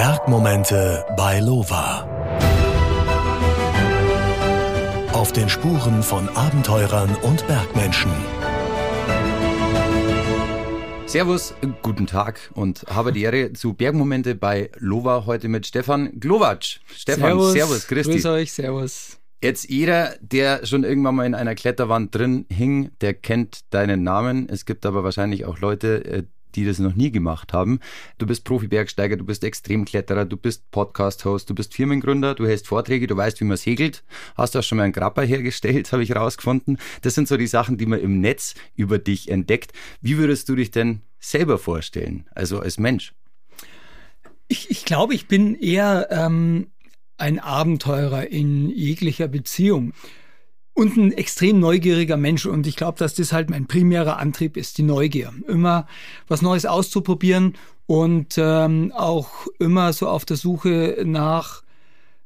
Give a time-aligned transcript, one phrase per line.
[0.00, 2.06] Bergmomente bei Lova.
[5.12, 8.12] Auf den Spuren von Abenteurern und Bergmenschen.
[11.06, 16.78] Servus, guten Tag und habe die Ehre zu Bergmomente bei Lova heute mit Stefan Glowacz.
[16.94, 18.12] Stefan, servus, servus Christi.
[18.12, 19.18] Grüß euch, servus.
[19.42, 24.48] Jetzt jeder, der schon irgendwann mal in einer Kletterwand drin hing, der kennt deinen Namen.
[24.48, 26.22] Es gibt aber wahrscheinlich auch Leute, äh,
[26.54, 27.80] die das noch nie gemacht haben.
[28.18, 33.06] Du bist Profi-Bergsteiger, du bist Extremkletterer, du bist Podcast-Host, du bist Firmengründer, du hältst Vorträge,
[33.06, 34.04] du weißt, wie man segelt,
[34.36, 36.78] hast auch schon mal einen Grapper hergestellt, habe ich rausgefunden.
[37.02, 39.72] Das sind so die Sachen, die man im Netz über dich entdeckt.
[40.00, 43.12] Wie würdest du dich denn selber vorstellen, also als Mensch?
[44.48, 46.68] Ich, ich glaube, ich bin eher ähm,
[47.18, 49.92] ein Abenteurer in jeglicher Beziehung
[50.78, 52.46] und ein extrem neugieriger Mensch.
[52.46, 55.32] Und ich glaube, dass das halt mein primärer Antrieb ist, die Neugier.
[55.48, 55.88] Immer
[56.28, 57.54] was Neues auszuprobieren
[57.86, 61.64] und ähm, auch immer so auf der Suche nach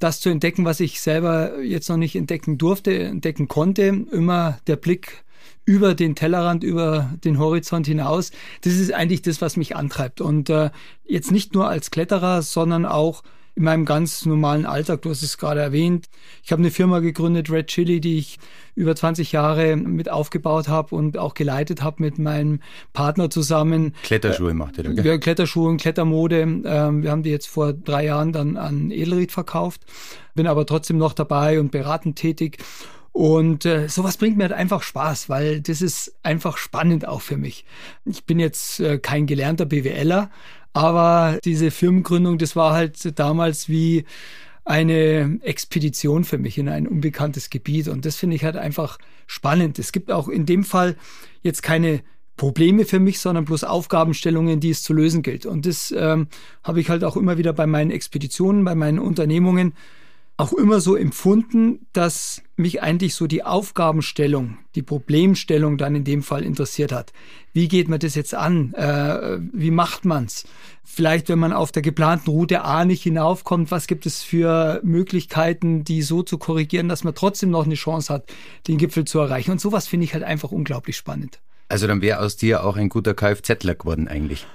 [0.00, 3.84] das zu entdecken, was ich selber jetzt noch nicht entdecken durfte, entdecken konnte.
[4.12, 5.25] Immer der Blick
[5.64, 8.33] über den Tellerrand, über den Horizont hinaus.
[8.61, 10.20] Das ist eigentlich das, was mich antreibt.
[10.20, 10.69] Und äh,
[11.06, 13.22] jetzt nicht nur als Kletterer, sondern auch
[13.55, 15.03] in meinem ganz normalen Alltag.
[15.03, 16.08] Du hast es gerade erwähnt.
[16.42, 18.39] Ich habe eine Firma gegründet, Red Chili, die ich
[18.75, 22.61] über 20 Jahre mit aufgebaut habe und auch geleitet habe mit meinem
[22.92, 23.94] Partner zusammen.
[24.03, 25.05] Kletterschuhe macht ihr, gell?
[25.05, 26.41] Ja, Kletterschuhe und Klettermode.
[26.41, 29.83] Ähm, wir haben die jetzt vor drei Jahren dann an Edelried verkauft,
[30.34, 32.59] bin aber trotzdem noch dabei und beratend tätig.
[33.12, 37.37] Und äh, sowas bringt mir halt einfach Spaß, weil das ist einfach spannend auch für
[37.37, 37.66] mich.
[38.06, 40.31] Ich bin jetzt äh, kein gelernter BWLer,
[40.73, 44.05] aber diese Firmengründung, das war halt damals wie
[44.65, 47.89] eine Expedition für mich in ein unbekanntes Gebiet.
[47.89, 49.78] Und das finde ich halt einfach spannend.
[49.78, 50.97] Es gibt auch in dem Fall
[51.43, 52.00] jetzt keine
[52.37, 55.47] Probleme für mich, sondern bloß Aufgabenstellungen, die es zu lösen gilt.
[55.47, 56.28] Und das ähm,
[56.62, 59.75] habe ich halt auch immer wieder bei meinen Expeditionen, bei meinen Unternehmungen
[60.36, 66.22] auch immer so empfunden, dass mich eigentlich so die Aufgabenstellung, die Problemstellung dann in dem
[66.22, 67.12] Fall interessiert hat.
[67.53, 68.72] Wie geht man das jetzt an?
[68.75, 70.44] Äh, wie macht man's?
[70.82, 75.84] Vielleicht, wenn man auf der geplanten Route A nicht hinaufkommt, was gibt es für Möglichkeiten,
[75.84, 78.32] die so zu korrigieren, dass man trotzdem noch eine Chance hat,
[78.69, 79.50] den Gipfel zu erreichen?
[79.50, 81.41] Und sowas finde ich halt einfach unglaublich spannend.
[81.69, 84.47] Also dann wäre aus dir auch ein guter Kfzler geworden eigentlich.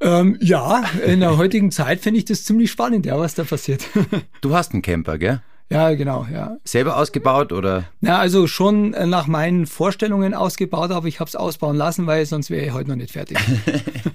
[0.00, 3.88] Ähm, ja, in der heutigen Zeit finde ich das ziemlich spannend, ja, was da passiert.
[4.40, 5.42] Du hast einen Camper, gell?
[5.70, 6.58] Ja, genau, ja.
[6.64, 7.84] Selber ausgebaut oder?
[8.00, 12.26] Ja, also schon äh, nach meinen Vorstellungen ausgebaut, aber ich habe es ausbauen lassen, weil
[12.26, 13.38] sonst wäre ich heute noch nicht fertig.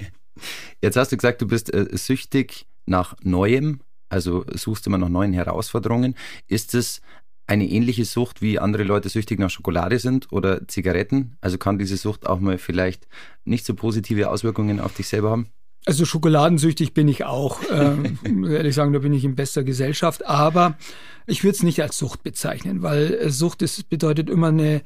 [0.81, 5.33] Jetzt hast du gesagt, du bist äh, süchtig nach Neuem, also suchst immer nach neuen
[5.33, 6.15] Herausforderungen.
[6.47, 7.01] Ist es
[7.47, 11.35] eine ähnliche Sucht, wie andere Leute süchtig nach Schokolade sind oder Zigaretten?
[11.41, 13.07] Also kann diese Sucht auch mal vielleicht
[13.43, 15.47] nicht so positive Auswirkungen auf dich selber haben?
[15.89, 17.63] Also schokoladensüchtig bin ich auch.
[17.63, 17.95] Äh,
[18.53, 20.23] ehrlich sagen, da bin ich in bester Gesellschaft.
[20.27, 20.77] Aber
[21.25, 24.83] ich würde es nicht als Sucht bezeichnen, weil äh, Sucht ist, bedeutet immer eine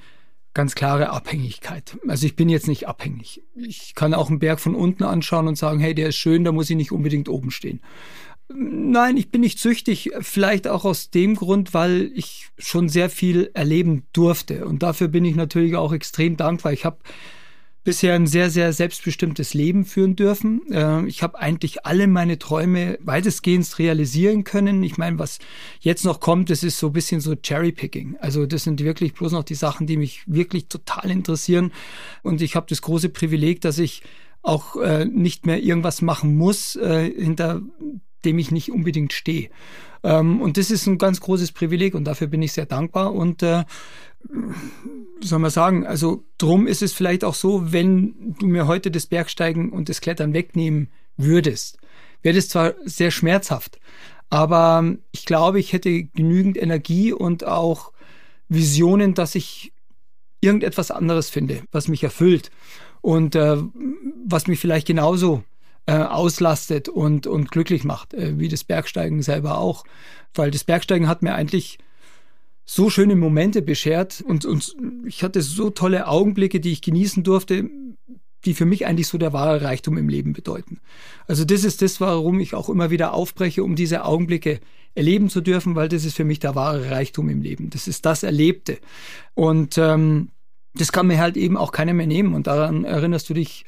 [0.54, 1.98] ganz klare Abhängigkeit.
[2.08, 3.44] Also ich bin jetzt nicht abhängig.
[3.54, 6.54] Ich kann auch einen Berg von unten anschauen und sagen, hey, der ist schön, da
[6.54, 7.82] muss ich nicht unbedingt oben stehen.
[8.48, 13.52] Nein, ich bin nicht süchtig, vielleicht auch aus dem Grund, weil ich schon sehr viel
[13.54, 14.66] erleben durfte.
[14.66, 16.72] Und dafür bin ich natürlich auch extrem dankbar.
[16.72, 17.00] Ich habe
[17.84, 20.62] bisher ein sehr, sehr selbstbestimmtes Leben führen dürfen.
[20.72, 24.84] Äh, ich habe eigentlich alle meine Träume weitestgehend realisieren können.
[24.84, 25.40] Ich meine, was
[25.80, 28.18] jetzt noch kommt, das ist so ein bisschen so Cherrypicking.
[28.20, 31.72] Also das sind wirklich bloß noch die Sachen, die mich wirklich total interessieren.
[32.22, 34.04] Und ich habe das große Privileg, dass ich
[34.42, 37.62] auch äh, nicht mehr irgendwas machen muss, äh, hinter
[38.26, 39.50] dem ich nicht unbedingt stehe.
[40.04, 43.14] Ähm, und das ist ein ganz großes Privileg und dafür bin ich sehr dankbar.
[43.14, 43.64] Und äh,
[45.22, 49.06] soll man sagen, also drum ist es vielleicht auch so, wenn du mir heute das
[49.06, 51.78] Bergsteigen und das Klettern wegnehmen würdest,
[52.22, 53.80] wäre das zwar sehr schmerzhaft,
[54.30, 57.92] aber ich glaube, ich hätte genügend Energie und auch
[58.50, 59.74] Visionen, dass ich
[60.42, 62.52] irgendetwas anderes finde, was mich erfüllt
[63.02, 63.58] und äh,
[64.26, 65.44] was mich vielleicht genauso
[65.86, 69.84] äh, auslastet und, und glücklich macht, äh, wie das Bergsteigen selber auch.
[70.34, 71.78] Weil das Bergsteigen hat mir eigentlich
[72.66, 74.76] so schöne Momente beschert und, und
[75.06, 77.70] ich hatte so tolle Augenblicke, die ich genießen durfte,
[78.46, 80.80] die für mich eigentlich so der wahre Reichtum im Leben bedeuten.
[81.28, 84.60] Also das ist das, warum ich auch immer wieder aufbreche, um diese Augenblicke
[84.96, 87.70] erleben zu dürfen, weil das ist für mich der wahre Reichtum im Leben.
[87.70, 88.80] Das ist das Erlebte.
[89.34, 90.30] Und ähm,
[90.74, 93.66] das kann mir halt eben auch keiner mehr nehmen und daran erinnerst du dich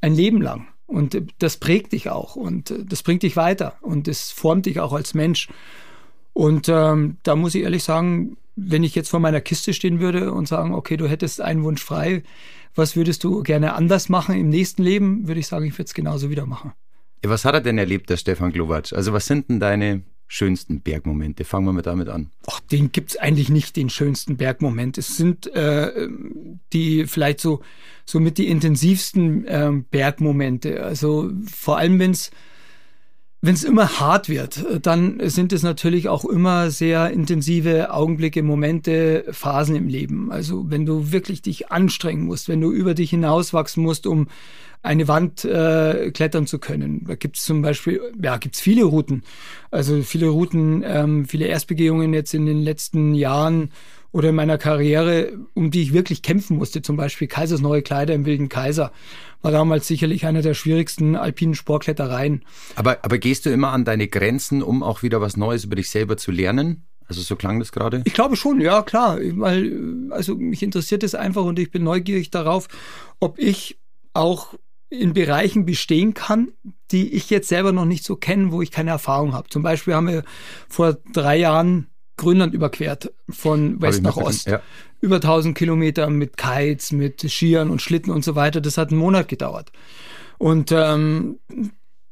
[0.00, 0.68] ein Leben lang.
[0.86, 4.92] Und das prägt dich auch und das bringt dich weiter und das formt dich auch
[4.92, 5.48] als Mensch.
[6.34, 10.32] Und ähm, da muss ich ehrlich sagen, wenn ich jetzt vor meiner Kiste stehen würde
[10.32, 12.22] und sagen, okay, du hättest einen Wunsch frei,
[12.74, 15.94] was würdest du gerne anders machen im nächsten Leben, würde ich sagen, ich würde es
[15.94, 16.72] genauso wieder machen.
[17.22, 18.92] Was hat er denn erlebt, der Stefan Glowacz?
[18.92, 21.44] Also was sind denn deine schönsten Bergmomente?
[21.44, 22.30] Fangen wir mal damit an.
[22.46, 24.98] Ach, den gibt's eigentlich nicht, den schönsten Bergmoment.
[24.98, 26.08] Es sind äh,
[26.72, 27.62] die vielleicht so,
[28.20, 30.82] mit die intensivsten äh, Bergmomente.
[30.82, 32.30] Also vor allem, wenn's
[33.44, 39.26] wenn es immer hart wird, dann sind es natürlich auch immer sehr intensive Augenblicke, Momente,
[39.32, 40.32] Phasen im Leben.
[40.32, 44.28] Also wenn du wirklich dich anstrengen musst, wenn du über dich hinauswachsen musst, um
[44.82, 47.04] eine Wand äh, klettern zu können.
[47.06, 49.24] Da gibt es zum Beispiel, ja, gibt es viele Routen.
[49.70, 53.70] Also viele Routen, ähm, viele Erstbegehungen jetzt in den letzten Jahren
[54.14, 56.82] oder in meiner Karriere, um die ich wirklich kämpfen musste.
[56.82, 58.92] Zum Beispiel Kaisers neue Kleider im Wilden Kaiser
[59.42, 62.44] war damals sicherlich einer der schwierigsten alpinen Sportklettereien.
[62.76, 65.90] Aber, aber gehst du immer an deine Grenzen, um auch wieder was Neues über dich
[65.90, 66.86] selber zu lernen?
[67.08, 68.02] Also so klang das gerade?
[68.04, 72.30] Ich glaube schon, ja klar, weil also mich interessiert es einfach und ich bin neugierig
[72.30, 72.68] darauf,
[73.18, 73.80] ob ich
[74.12, 74.54] auch
[74.90, 76.52] in Bereichen bestehen kann,
[76.92, 79.48] die ich jetzt selber noch nicht so kenne, wo ich keine Erfahrung habe.
[79.48, 80.22] Zum Beispiel haben wir
[80.68, 84.46] vor drei Jahren Grönland überquert, von West nach Ost.
[84.46, 84.60] Ja.
[85.00, 88.60] Über 1000 Kilometer mit Kites, mit Skiern und Schlitten und so weiter.
[88.60, 89.72] Das hat einen Monat gedauert.
[90.38, 91.38] Und ähm,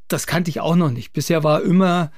[0.08, 1.12] das kannte ich auch noch nicht.
[1.12, 2.10] Bisher war immer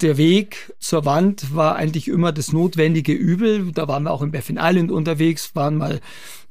[0.00, 3.72] der Weg zur Wand war eigentlich immer das notwendige Übel.
[3.72, 6.00] Da waren wir auch in Baffin Island unterwegs, waren mal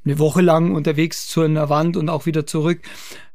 [0.04, 2.80] eine Woche lang unterwegs zu einer Wand und auch wieder zurück.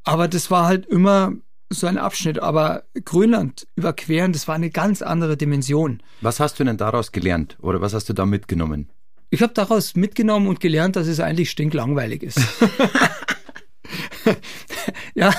[0.04, 1.34] Aber das war halt immer
[1.72, 2.40] so ein Abschnitt.
[2.40, 6.02] Aber Grönland überqueren, das war eine ganz andere Dimension.
[6.22, 8.90] Was hast du denn daraus gelernt oder was hast du da mitgenommen?
[9.30, 12.40] Ich habe daraus mitgenommen und gelernt, dass es eigentlich stinklangweilig ist.
[15.16, 15.34] ja,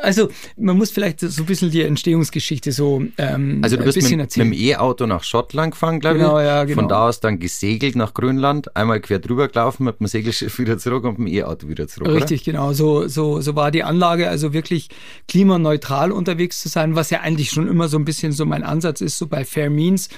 [0.00, 4.18] also man muss vielleicht so ein bisschen die Entstehungsgeschichte so ähm, Also du bist mit,
[4.18, 6.46] mit, dem E-Auto nach Schottland gefahren, glaube genau, ich.
[6.46, 6.80] Ja, genau.
[6.80, 10.78] Von da aus dann gesegelt nach Grönland, einmal quer drüber gelaufen, mit dem Segelschiff wieder
[10.78, 12.08] zurück und mit dem E-Auto wieder zurück.
[12.08, 12.52] Richtig, oder?
[12.52, 12.72] genau.
[12.72, 14.88] So, so, so war die Anlage, also wirklich
[15.28, 19.02] klimaneutral unterwegs zu sein, was ja eigentlich schon immer so ein bisschen so mein Ansatz
[19.02, 20.08] ist, so bei Fair Means.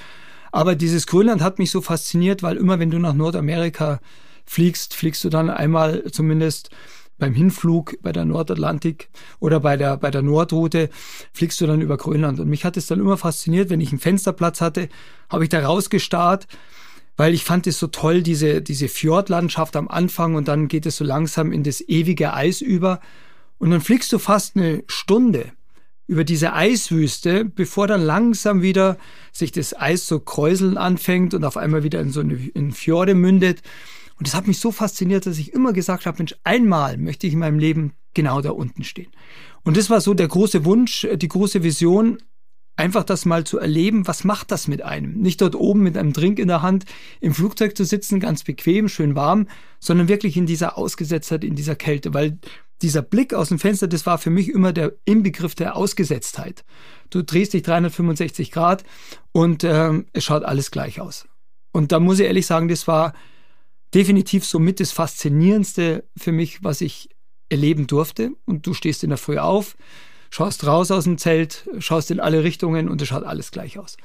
[0.53, 3.99] Aber dieses Grönland hat mich so fasziniert, weil immer wenn du nach Nordamerika
[4.45, 6.69] fliegst, fliegst du dann einmal zumindest
[7.17, 10.89] beim Hinflug bei der Nordatlantik oder bei der, bei der Nordroute
[11.31, 12.39] fliegst du dann über Grönland.
[12.39, 14.89] Und mich hat es dann immer fasziniert, wenn ich einen Fensterplatz hatte,
[15.29, 16.47] habe ich da rausgestarrt,
[17.15, 20.97] weil ich fand es so toll, diese, diese Fjordlandschaft am Anfang und dann geht es
[20.97, 22.99] so langsam in das ewige Eis über.
[23.59, 25.51] Und dann fliegst du fast eine Stunde
[26.07, 28.97] über diese Eiswüste, bevor dann langsam wieder
[29.31, 33.15] sich das Eis so kräuseln anfängt und auf einmal wieder in so eine in Fjorde
[33.15, 33.61] mündet.
[34.17, 37.33] Und das hat mich so fasziniert, dass ich immer gesagt habe, Mensch, einmal möchte ich
[37.33, 39.11] in meinem Leben genau da unten stehen.
[39.63, 42.17] Und das war so der große Wunsch, die große Vision,
[42.75, 45.19] einfach das mal zu erleben, was macht das mit einem?
[45.19, 46.85] Nicht dort oben mit einem Drink in der Hand
[47.21, 49.47] im Flugzeug zu sitzen, ganz bequem, schön warm,
[49.79, 52.39] sondern wirklich in dieser Ausgesetztheit, in dieser Kälte, weil
[52.81, 56.65] dieser Blick aus dem Fenster, das war für mich immer der Inbegriff der Ausgesetztheit.
[57.09, 58.83] Du drehst dich 365 Grad
[59.31, 61.27] und ähm, es schaut alles gleich aus.
[61.71, 63.13] Und da muss ich ehrlich sagen, das war
[63.93, 67.09] definitiv somit das Faszinierendste für mich, was ich
[67.49, 68.31] erleben durfte.
[68.45, 69.75] Und du stehst in der Früh auf,
[70.29, 73.97] schaust raus aus dem Zelt, schaust in alle Richtungen und es schaut alles gleich aus.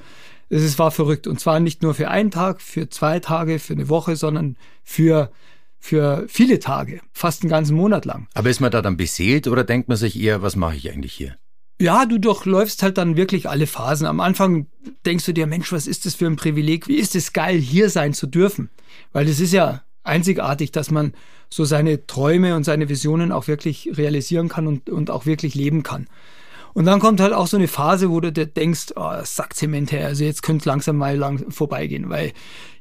[0.49, 1.27] Es war verrückt.
[1.27, 5.31] Und zwar nicht nur für einen Tag, für zwei Tage, für eine Woche, sondern für
[5.79, 8.27] für viele Tage, fast einen ganzen Monat lang.
[8.33, 11.13] Aber ist man da dann beseelt oder denkt man sich eher, was mache ich eigentlich
[11.13, 11.37] hier?
[11.81, 14.05] Ja, du durchläufst halt dann wirklich alle Phasen.
[14.05, 14.67] Am Anfang
[15.05, 16.89] denkst du dir, Mensch, was ist das für ein Privileg?
[16.89, 18.69] Wie ist es geil, hier sein zu dürfen?
[19.13, 21.13] Weil es ist ja einzigartig, dass man
[21.49, 25.83] so seine Träume und seine Visionen auch wirklich realisieren kann und, und auch wirklich leben
[25.83, 26.07] kann.
[26.73, 30.07] Und dann kommt halt auch so eine Phase, wo du dir denkst, oh, Sackzement her,
[30.07, 32.31] also jetzt könnte es langsam mal lang vorbeigehen, weil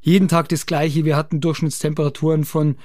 [0.01, 2.77] jeden Tag das Gleiche, wir hatten Durchschnittstemperaturen von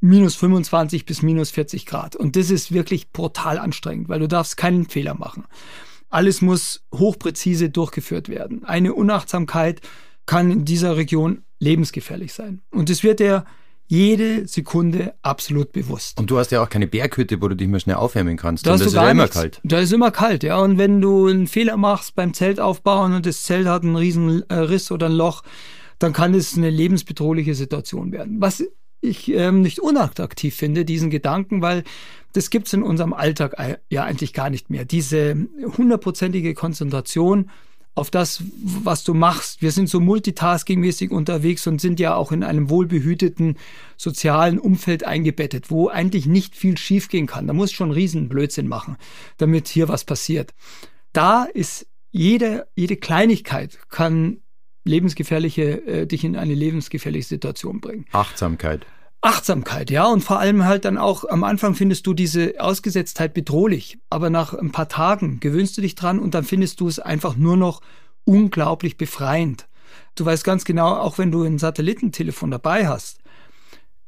[0.00, 2.16] minus 25 bis minus 40 Grad.
[2.16, 5.44] Und das ist wirklich brutal anstrengend, weil du darfst keinen Fehler machen.
[6.08, 8.64] Alles muss hochpräzise durchgeführt werden.
[8.64, 9.80] Eine Unachtsamkeit
[10.26, 12.62] kann in dieser Region lebensgefährlich sein.
[12.70, 13.44] Und das wird der
[13.88, 16.18] jede Sekunde absolut bewusst.
[16.18, 18.66] Und du hast ja auch keine Berghütte, wo du dich mal schnell aufwärmen kannst.
[18.66, 19.60] Da und das ist ja immer kalt.
[19.64, 20.58] Da ist immer kalt, ja.
[20.58, 24.42] Und wenn du einen Fehler machst beim Zelt aufbauen und das Zelt hat einen riesen
[24.50, 25.42] Riss oder ein Loch,
[25.98, 28.40] dann kann es eine lebensbedrohliche Situation werden.
[28.40, 28.64] Was
[29.00, 31.84] ich ähm, nicht unattraktiv finde, diesen Gedanken, weil
[32.32, 34.84] das gibt's in unserem Alltag ja eigentlich gar nicht mehr.
[34.84, 35.36] Diese
[35.78, 37.50] hundertprozentige Konzentration
[37.96, 39.62] auf das, was du machst.
[39.62, 43.56] Wir sind so multitaskingmäßig unterwegs und sind ja auch in einem wohlbehüteten
[43.96, 47.46] sozialen Umfeld eingebettet, wo eigentlich nicht viel schiefgehen kann.
[47.46, 48.98] Da muss schon riesen Blödsinn machen,
[49.38, 50.52] damit hier was passiert.
[51.14, 54.42] Da ist jede, jede Kleinigkeit kann
[54.84, 58.04] lebensgefährliche, äh, dich in eine lebensgefährliche Situation bringen.
[58.12, 58.86] Achtsamkeit.
[59.26, 63.98] Achtsamkeit, ja, und vor allem halt dann auch am Anfang findest du diese Ausgesetztheit bedrohlich,
[64.08, 67.36] aber nach ein paar Tagen gewöhnst du dich dran und dann findest du es einfach
[67.36, 67.80] nur noch
[68.24, 69.66] unglaublich befreiend.
[70.14, 73.18] Du weißt ganz genau, auch wenn du ein Satellitentelefon dabei hast,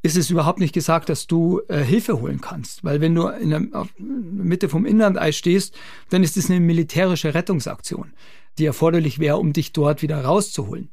[0.01, 2.83] ist es überhaupt nicht gesagt, dass du äh, Hilfe holen kannst.
[2.83, 5.75] Weil wenn du in der, Mitte vom Inlandeis stehst,
[6.09, 8.13] dann ist es eine militärische Rettungsaktion,
[8.59, 10.91] die erforderlich wäre, um dich dort wieder rauszuholen.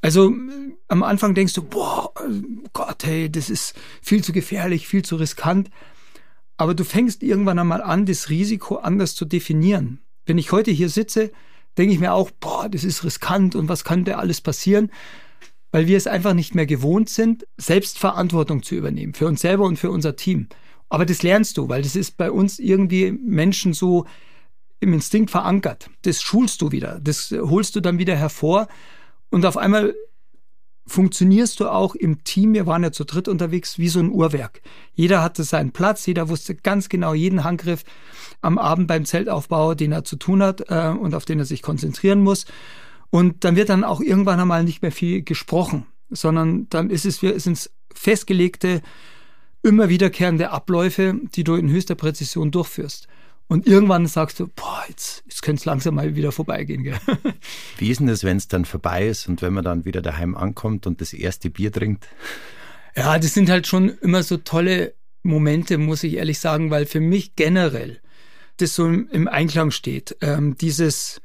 [0.00, 0.34] Also äh,
[0.88, 2.12] am Anfang denkst du, boah,
[2.72, 5.70] Gott, hey, das ist viel zu gefährlich, viel zu riskant.
[6.56, 10.00] Aber du fängst irgendwann einmal an, das Risiko anders zu definieren.
[10.24, 11.32] Wenn ich heute hier sitze,
[11.76, 14.90] denke ich mir auch, boah, das ist riskant und was könnte alles passieren?
[15.76, 19.78] weil wir es einfach nicht mehr gewohnt sind, Selbstverantwortung zu übernehmen für uns selber und
[19.78, 20.48] für unser Team.
[20.88, 24.06] Aber das lernst du, weil das ist bei uns irgendwie Menschen so
[24.80, 25.90] im Instinkt verankert.
[26.02, 28.68] Das schulst du wieder, das holst du dann wieder hervor
[29.30, 29.94] und auf einmal
[30.86, 32.54] funktionierst du auch im Team.
[32.54, 34.62] Wir waren ja zu dritt unterwegs wie so ein Uhrwerk.
[34.94, 37.84] Jeder hatte seinen Platz, jeder wusste ganz genau jeden Handgriff
[38.40, 41.62] am Abend beim Zeltaufbau, den er zu tun hat äh, und auf den er sich
[41.62, 42.46] konzentrieren muss.
[43.10, 47.22] Und dann wird dann auch irgendwann einmal nicht mehr viel gesprochen, sondern dann ist es,
[47.22, 48.82] wir sind festgelegte,
[49.62, 53.08] immer wiederkehrende Abläufe, die du in höchster Präzision durchführst.
[53.48, 56.82] Und irgendwann sagst du, boah, jetzt, jetzt könnte es langsam mal wieder vorbeigehen.
[56.82, 56.98] Gell?
[57.78, 60.34] Wie ist denn das, wenn es dann vorbei ist und wenn man dann wieder daheim
[60.34, 62.08] ankommt und das erste Bier trinkt?
[62.96, 67.00] Ja, das sind halt schon immer so tolle Momente, muss ich ehrlich sagen, weil für
[67.00, 68.00] mich generell
[68.56, 70.16] das so im Einklang steht.
[70.22, 71.20] Ähm, dieses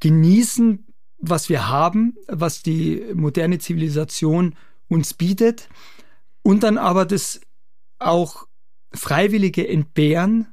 [0.00, 0.86] Genießen
[1.18, 4.54] was wir haben, was die moderne Zivilisation
[4.88, 5.68] uns bietet
[6.42, 7.40] und dann aber das
[7.98, 8.46] auch
[8.92, 10.48] freiwillige Entbehren,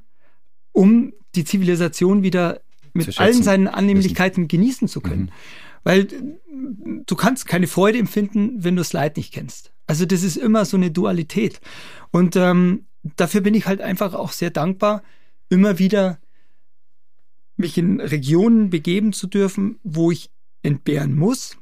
[0.74, 2.60] um die Zivilisation wieder
[2.92, 5.22] mit allen seinen Annehmlichkeiten genießen zu können.
[5.22, 5.30] Mhm.
[5.84, 6.08] Weil
[7.06, 9.72] du kannst keine Freude empfinden, wenn du das Leid nicht kennst.
[9.86, 11.60] Also das ist immer so eine Dualität.
[12.10, 15.02] Und ähm, dafür bin ich halt einfach auch sehr dankbar,
[15.48, 16.18] immer wieder
[17.56, 20.30] mich in Regionen begeben zu dürfen, wo ich
[20.62, 21.58] entbehren muss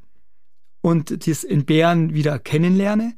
[0.80, 3.14] und das Entbehren wieder kennenlerne,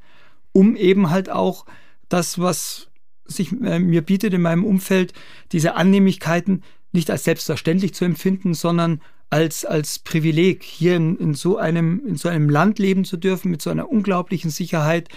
[0.52, 1.66] um eben halt auch
[2.08, 2.88] das, was
[3.26, 5.12] sich äh, mir bietet in meinem Umfeld,
[5.52, 6.62] diese Annehmlichkeiten
[6.92, 9.00] nicht als selbstverständlich zu empfinden, sondern
[9.30, 13.50] als, als Privileg, hier in, in, so einem, in so einem Land leben zu dürfen,
[13.50, 15.08] mit so einer unglaublichen Sicherheit,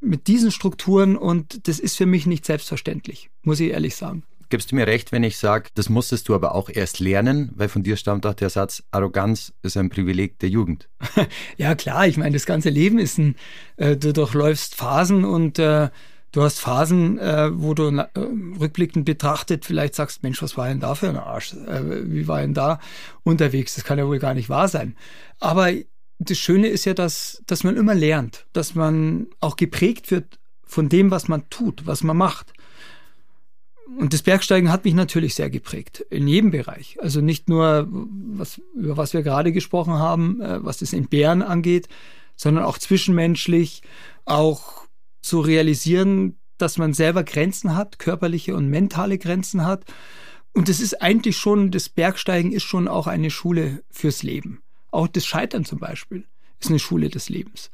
[0.00, 1.16] mit diesen Strukturen.
[1.16, 4.22] Und das ist für mich nicht selbstverständlich, muss ich ehrlich sagen.
[4.48, 7.68] Gibst du mir recht, wenn ich sage, das musstest du aber auch erst lernen, weil
[7.68, 10.88] von dir stammt auch der Satz, Arroganz ist ein Privileg der Jugend.
[11.56, 13.34] ja klar, ich meine, das ganze Leben ist ein,
[13.76, 15.90] äh, du durchläufst Phasen und äh,
[16.36, 18.06] du hast Phasen, äh, wo du äh,
[18.60, 21.54] rückblickend betrachtet vielleicht sagst, Mensch, was war denn da für ein Arsch?
[21.54, 22.78] Äh, wie war denn da
[23.24, 23.74] unterwegs?
[23.74, 24.96] Das kann ja wohl gar nicht wahr sein.
[25.40, 25.72] Aber
[26.18, 30.90] das Schöne ist ja, dass, dass man immer lernt, dass man auch geprägt wird von
[30.90, 32.52] dem, was man tut, was man macht.
[33.98, 36.98] Und das Bergsteigen hat mich natürlich sehr geprägt, in jedem Bereich.
[37.00, 41.88] Also nicht nur, was, über was wir gerade gesprochen haben, äh, was das Entbehren angeht,
[42.36, 43.80] sondern auch zwischenmenschlich,
[44.26, 44.85] auch
[45.26, 49.84] zu realisieren, dass man selber Grenzen hat, körperliche und mentale Grenzen hat.
[50.52, 54.62] Und das ist eigentlich schon, das Bergsteigen ist schon auch eine Schule fürs Leben.
[54.90, 56.24] Auch das Scheitern zum Beispiel
[56.60, 57.70] ist eine Schule des Lebens.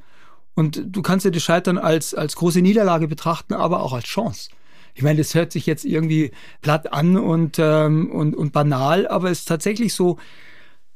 [0.54, 4.50] Und du kannst ja das Scheitern als, als große Niederlage betrachten, aber auch als Chance.
[4.94, 9.30] Ich meine, das hört sich jetzt irgendwie platt an und, ähm, und, und banal, aber
[9.30, 10.18] es ist tatsächlich so,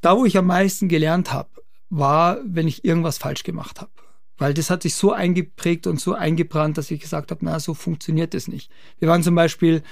[0.00, 1.48] da wo ich am meisten gelernt habe,
[1.88, 3.90] war, wenn ich irgendwas falsch gemacht habe.
[4.38, 7.74] Weil das hat sich so eingeprägt und so eingebrannt, dass ich gesagt habe, na, so
[7.74, 8.70] funktioniert das nicht.
[8.98, 9.82] Wir waren zum Beispiel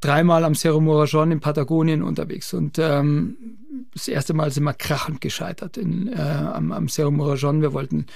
[0.00, 3.36] dreimal am Cerro Morajon in Patagonien unterwegs und ähm,
[3.92, 7.60] das erste Mal sind wir krachend gescheitert in, äh, am, am Cerro Morajon.
[7.60, 8.06] Wir wollten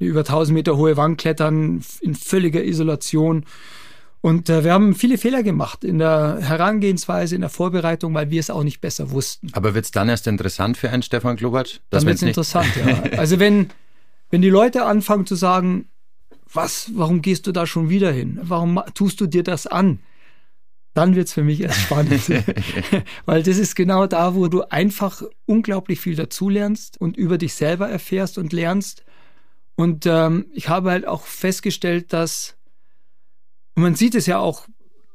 [0.00, 3.44] eine über 1000 Meter hohe Wand klettern in völliger Isolation
[4.20, 8.40] und äh, wir haben viele Fehler gemacht in der Herangehensweise, in der Vorbereitung, weil wir
[8.40, 9.48] es auch nicht besser wussten.
[9.52, 11.78] Aber wird es dann erst interessant für einen Stefan Klobatsch?
[11.90, 13.02] Dann wird es interessant, ja.
[13.18, 13.70] Also wenn,
[14.30, 15.88] wenn die Leute anfangen zu sagen,
[16.50, 18.38] was, warum gehst du da schon wieder hin?
[18.42, 20.00] Warum tust du dir das an?
[20.94, 22.22] Dann wird es für mich erst spannend.
[23.26, 27.88] weil das ist genau da, wo du einfach unglaublich viel dazulernst und über dich selber
[27.88, 29.04] erfährst und lernst.
[29.76, 32.58] Und ähm, ich habe halt auch festgestellt, dass
[33.78, 34.66] und man sieht es ja auch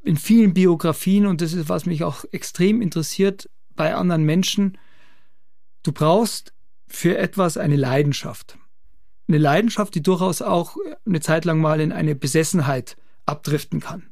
[0.06, 4.78] in vielen Biografien und das ist, was mich auch extrem interessiert bei anderen Menschen.
[5.84, 6.54] Du brauchst
[6.88, 8.58] für etwas eine Leidenschaft.
[9.28, 10.76] Eine Leidenschaft, die durchaus auch
[11.06, 14.04] eine Zeit lang mal in eine Besessenheit abdriften kann.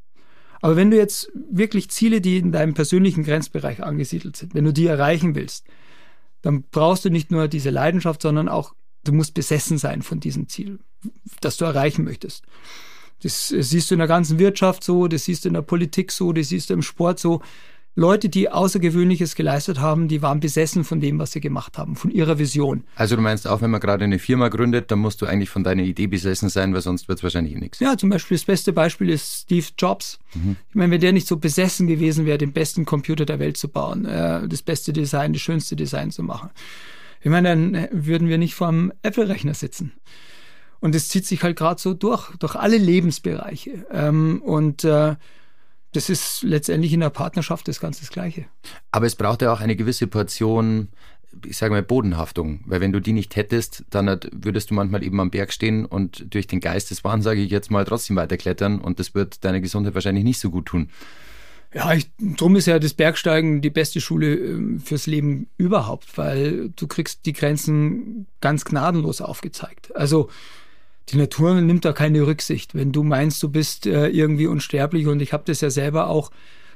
[0.61, 4.71] Aber wenn du jetzt wirklich Ziele, die in deinem persönlichen Grenzbereich angesiedelt sind, wenn du
[4.71, 5.65] die erreichen willst,
[6.41, 10.47] dann brauchst du nicht nur diese Leidenschaft, sondern auch, du musst besessen sein von diesem
[10.47, 10.79] Ziel,
[11.39, 12.45] das du erreichen möchtest.
[13.23, 16.33] Das siehst du in der ganzen Wirtschaft so, das siehst du in der Politik so,
[16.33, 17.41] das siehst du im Sport so.
[17.93, 22.09] Leute, die Außergewöhnliches geleistet haben, die waren besessen von dem, was sie gemacht haben, von
[22.09, 22.85] ihrer Vision.
[22.95, 25.65] Also du meinst, auch wenn man gerade eine Firma gründet, dann musst du eigentlich von
[25.65, 27.79] deiner Idee besessen sein, weil sonst wird es wahrscheinlich nichts.
[27.81, 30.19] Ja, zum Beispiel das beste Beispiel ist Steve Jobs.
[30.33, 30.55] Mhm.
[30.69, 33.67] Ich meine, wenn der nicht so besessen gewesen wäre, den besten Computer der Welt zu
[33.67, 36.49] bauen, äh, das beste Design, das schönste Design zu machen.
[37.19, 39.91] Ich meine, dann würden wir nicht vor einem Apple-Rechner sitzen.
[40.79, 43.85] Und es zieht sich halt gerade so durch, durch alle Lebensbereiche.
[43.91, 45.15] Ähm, und äh,
[45.93, 48.45] das ist letztendlich in der Partnerschaft das ganz das Gleiche.
[48.91, 50.87] Aber es braucht ja auch eine gewisse Portion,
[51.45, 52.61] ich sage mal, Bodenhaftung.
[52.65, 56.33] Weil wenn du die nicht hättest, dann würdest du manchmal eben am Berg stehen und
[56.33, 59.59] durch den Geist des Wahns, sage ich jetzt mal, trotzdem weiterklettern und das wird deiner
[59.59, 60.89] Gesundheit wahrscheinlich nicht so gut tun.
[61.73, 66.69] Ja, ich, drum ist ja das Bergsteigen die beste Schule ähm, fürs Leben überhaupt, weil
[66.75, 69.95] du kriegst die Grenzen ganz gnadenlos aufgezeigt.
[69.95, 70.29] Also
[71.09, 72.75] die Natur nimmt da keine Rücksicht.
[72.75, 76.31] Wenn du meinst, du bist äh, irgendwie unsterblich und ich habe das ja selber auch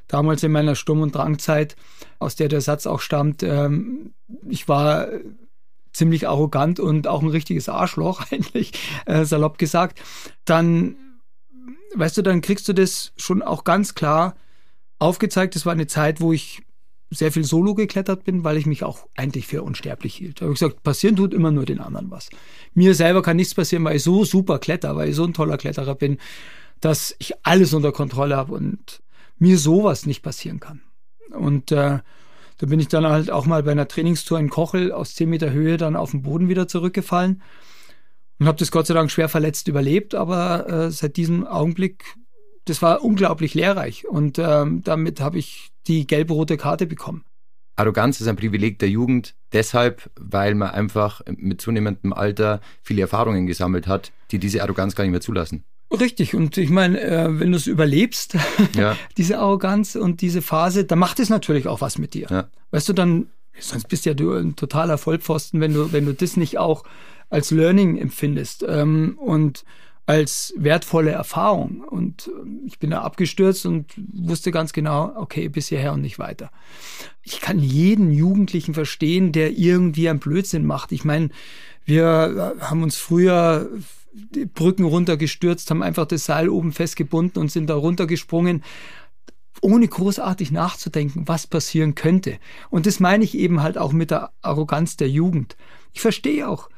[0.08, 1.75] damals in meiner Sturm- und Drangzeit,
[2.20, 4.13] aus der der Satz auch stammt, ähm,
[4.48, 5.08] ich war
[5.94, 8.74] ziemlich arrogant und auch ein richtiges Arschloch eigentlich,
[9.05, 10.01] äh, salopp gesagt,
[10.44, 10.96] dann,
[11.96, 14.36] weißt du, dann kriegst du das schon auch ganz klar
[15.00, 15.55] aufgezeigt.
[15.55, 16.65] Das war eine Zeit, wo ich
[17.16, 20.40] sehr viel solo geklettert bin, weil ich mich auch eigentlich für unsterblich hielt.
[20.40, 22.30] Da habe ich gesagt, passieren tut immer nur den anderen was.
[22.74, 25.58] Mir selber kann nichts passieren, weil ich so super kletter, weil ich so ein toller
[25.58, 26.18] Kletterer bin,
[26.82, 29.02] dass ich alles unter Kontrolle habe und
[29.38, 30.82] mir sowas nicht passieren kann.
[31.32, 32.00] Und äh,
[32.58, 35.52] da bin ich dann halt auch mal bei einer Trainingstour in Kochel aus 10 Meter
[35.52, 37.42] Höhe dann auf den Boden wieder zurückgefallen
[38.40, 42.04] und habe das Gott sei Dank schwer verletzt überlebt, aber äh, seit diesem Augenblick
[42.66, 47.24] das war unglaublich lehrreich und ähm, damit habe ich die gelb-rote Karte bekommen.
[47.75, 53.48] Arroganz ist ein Privileg der Jugend, deshalb, weil man einfach mit zunehmendem Alter viele Erfahrungen
[53.48, 55.65] gesammelt hat, die diese Arroganz gar nicht mehr zulassen.
[55.92, 58.38] Richtig, und ich meine, äh, wenn du es überlebst,
[58.75, 58.98] ja.
[59.18, 62.27] diese Arroganz und diese Phase, dann macht es natürlich auch was mit dir.
[62.30, 62.50] Ja.
[62.72, 63.27] Weißt du, dann,
[63.60, 66.83] sonst bist ja du ein totaler Vollpfosten, wenn du, wenn du das nicht auch
[67.29, 68.66] als Learning empfindest.
[68.68, 69.64] Ähm, und
[70.05, 71.81] als wertvolle Erfahrung.
[71.81, 76.20] Und ähm, ich bin da abgestürzt und wusste ganz genau, okay, bis hierher und nicht
[76.20, 76.51] weiter.
[77.24, 80.91] Ich kann jeden Jugendlichen verstehen, der irgendwie einen Blödsinn macht.
[80.91, 81.29] Ich meine,
[81.85, 83.70] wir haben uns früher
[84.53, 88.63] Brücken runtergestürzt, haben einfach das Seil oben festgebunden und sind da runtergesprungen
[89.61, 92.37] ohne großartig nachzudenken, was passieren könnte.
[92.70, 95.55] Und das meine ich eben halt auch mit der Arroganz der Jugend.
[95.94, 96.70] Ich verstehe auch,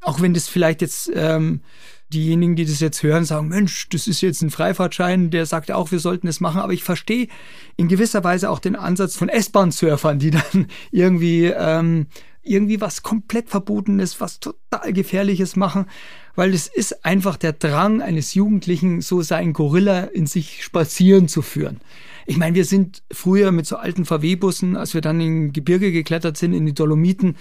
[0.00, 1.62] auch wenn das vielleicht jetzt ähm,
[2.12, 5.90] diejenigen, die das jetzt hören, sagen, Mensch, das ist jetzt ein Freifahrtschein, der sagt auch,
[5.90, 6.60] wir sollten es machen.
[6.60, 7.28] Aber ich verstehe
[7.76, 12.06] in gewisser Weise auch den Ansatz von S-Bahn-Surfern, die dann irgendwie, ähm,
[12.42, 15.86] irgendwie was komplett Verbotenes, was total Gefährliches machen.
[16.36, 21.42] Weil es ist einfach der Drang eines Jugendlichen, so seinen Gorilla in sich spazieren zu
[21.42, 21.80] führen.
[22.26, 26.36] Ich meine, wir sind früher mit so alten VW-Bussen, als wir dann in Gebirge geklettert
[26.36, 27.36] sind, in die Dolomiten,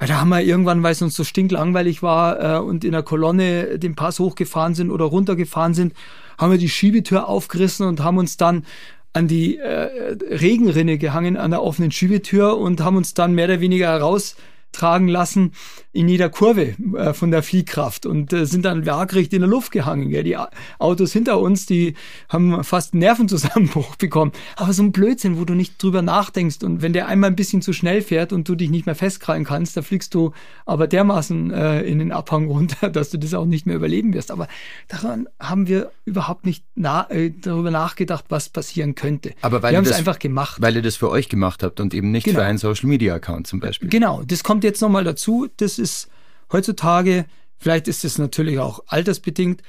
[0.00, 3.02] weil da haben wir irgendwann, weil es uns so stinklangweilig war äh, und in der
[3.02, 5.92] Kolonne den Pass hochgefahren sind oder runtergefahren sind,
[6.38, 8.64] haben wir die Schiebetür aufgerissen und haben uns dann
[9.12, 13.60] an die äh, Regenrinne gehangen an der offenen Schiebetür und haben uns dann mehr oder
[13.60, 14.36] weniger heraus
[14.72, 15.52] tragen lassen
[15.92, 19.72] in jeder Kurve äh, von der Fliehkraft und äh, sind dann waagrecht in der Luft
[19.72, 20.10] gehangen.
[20.10, 20.22] Gell?
[20.22, 20.36] Die
[20.78, 21.94] Autos hinter uns, die
[22.28, 24.32] haben fast einen Nervenzusammenbruch bekommen.
[24.56, 27.60] Aber so ein Blödsinn, wo du nicht drüber nachdenkst und wenn der einmal ein bisschen
[27.62, 30.32] zu schnell fährt und du dich nicht mehr festkrallen kannst, da fliegst du
[30.64, 34.30] aber dermaßen äh, in den Abhang runter, dass du das auch nicht mehr überleben wirst.
[34.30, 34.46] Aber
[34.88, 39.32] daran haben wir überhaupt nicht na äh, darüber nachgedacht, was passieren könnte.
[39.42, 40.60] Aber weil wir haben es einfach gemacht.
[40.60, 42.38] Weil ihr das für euch gemacht habt und eben nicht genau.
[42.38, 43.88] für einen Social Media Account zum Beispiel.
[43.88, 46.10] Genau, das kommt kommt jetzt nochmal dazu, das ist
[46.52, 47.24] heutzutage,
[47.56, 49.62] vielleicht ist es natürlich auch altersbedingt.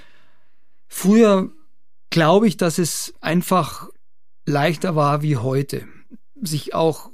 [0.89, 1.49] Früher
[2.10, 3.88] glaube ich, dass es einfach
[4.45, 5.88] leichter war wie heute,
[6.41, 7.10] sich auch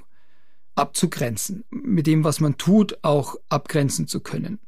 [0.74, 4.58] abzugrenzen, mit dem, was man tut, auch abgrenzen zu können.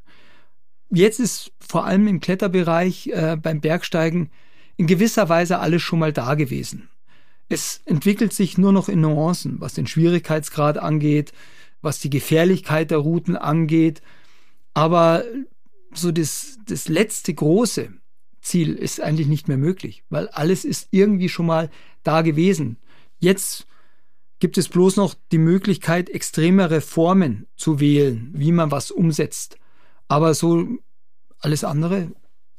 [0.89, 4.31] Jetzt ist vor allem im Kletterbereich äh, beim Bergsteigen
[4.77, 6.89] in gewisser Weise alles schon mal da gewesen.
[7.49, 11.33] Es entwickelt sich nur noch in Nuancen, was den Schwierigkeitsgrad angeht,
[11.83, 14.03] was die Gefährlichkeit der Routen angeht.
[14.75, 15.25] Aber
[15.93, 17.91] so das, das letzte große
[18.41, 21.71] Ziel ist eigentlich nicht mehr möglich, weil alles ist irgendwie schon mal
[22.03, 22.79] da gewesen.
[23.19, 23.67] Jetzt
[24.39, 29.59] gibt es bloß noch die Möglichkeit, extremere Formen zu wählen, wie man was umsetzt.
[30.09, 30.67] Aber so
[31.39, 32.13] alles andere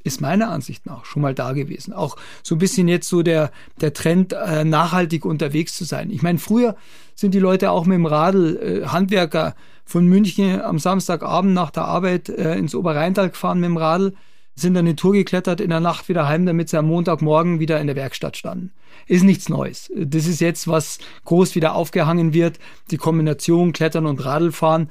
[0.04, 1.92] ist meiner Ansicht nach schon mal da gewesen.
[1.92, 6.10] Auch so ein bisschen jetzt so der, der Trend, äh, nachhaltig unterwegs zu sein.
[6.10, 6.76] Ich meine, früher
[7.14, 11.84] sind die Leute auch mit dem Radl, äh, Handwerker von München am Samstagabend nach der
[11.84, 14.14] Arbeit äh, ins Oberrheintal gefahren mit dem Radl.
[14.54, 17.80] sind dann die Tour geklettert, in der Nacht wieder heim, damit sie am Montagmorgen wieder
[17.80, 18.72] in der Werkstatt standen.
[19.06, 19.90] Ist nichts Neues.
[19.94, 22.58] Das ist jetzt, was groß wieder aufgehangen wird.
[22.90, 24.90] Die Kombination Klettern und Radlfahren.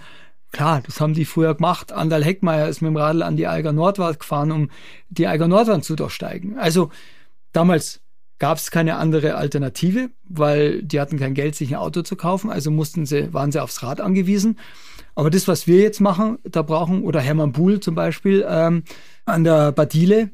[0.52, 1.94] Klar, das haben die früher gemacht.
[1.94, 4.70] Andal Heckmeier ist mit dem Radl an die Eiger Nordwand gefahren, um
[5.10, 6.58] die Eiger Nordwand zu durchsteigen.
[6.58, 6.92] Also
[7.54, 8.02] damals
[8.38, 12.50] gab es keine andere Alternative, weil die hatten kein Geld, sich ein Auto zu kaufen,
[12.50, 14.58] also mussten sie, waren sie aufs Rad angewiesen.
[15.16, 18.84] Aber das, was wir jetzt machen, da brauchen, oder Hermann Buhl zum Beispiel ähm,
[19.26, 20.32] an der Badile,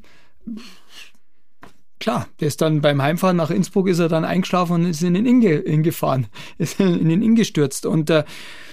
[2.00, 5.14] klar, der ist dann beim Heimfahren nach Innsbruck ist er dann eingeschlafen und ist in
[5.14, 6.26] den Inn, gefahren,
[6.58, 7.86] ist in den Inn gestürzt.
[7.86, 8.24] Und äh,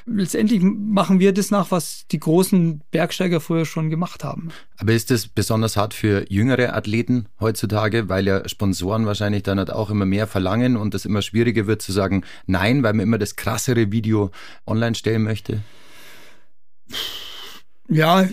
[0.05, 4.49] letztendlich machen wir das nach, was die großen Bergsteiger früher schon gemacht haben.
[4.77, 9.71] Aber ist das besonders hart für jüngere Athleten heutzutage, weil ja Sponsoren wahrscheinlich dann halt
[9.71, 13.17] auch immer mehr verlangen und es immer schwieriger wird zu sagen Nein, weil man immer
[13.17, 14.31] das krassere Video
[14.65, 15.61] online stellen möchte?
[17.87, 18.27] Ja,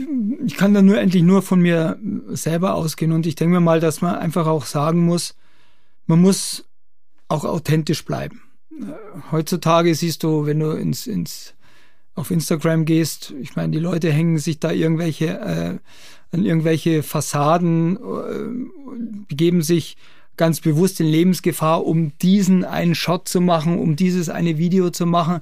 [0.44, 3.80] ich kann da nur endlich nur von mir selber ausgehen und ich denke mir mal,
[3.80, 5.34] dass man einfach auch sagen muss,
[6.06, 6.64] man muss
[7.28, 8.42] auch authentisch bleiben.
[9.30, 11.54] Heutzutage siehst du, wenn du ins, ins
[12.14, 15.78] auf Instagram gehst, ich meine, die Leute hängen sich da irgendwelche äh,
[16.32, 19.96] an irgendwelche Fassaden, äh, begeben sich
[20.36, 25.04] ganz bewusst in Lebensgefahr, um diesen einen Shot zu machen, um dieses eine Video zu
[25.04, 25.40] machen.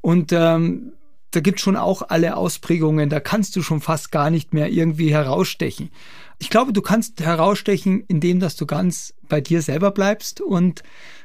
[0.00, 0.92] Und ähm,
[1.30, 5.12] da gibt schon auch alle Ausprägungen, da kannst du schon fast gar nicht mehr irgendwie
[5.12, 5.90] herausstechen.
[6.38, 10.82] Ich glaube, du kannst herausstechen, indem dass du ganz bei dir selber bleibst und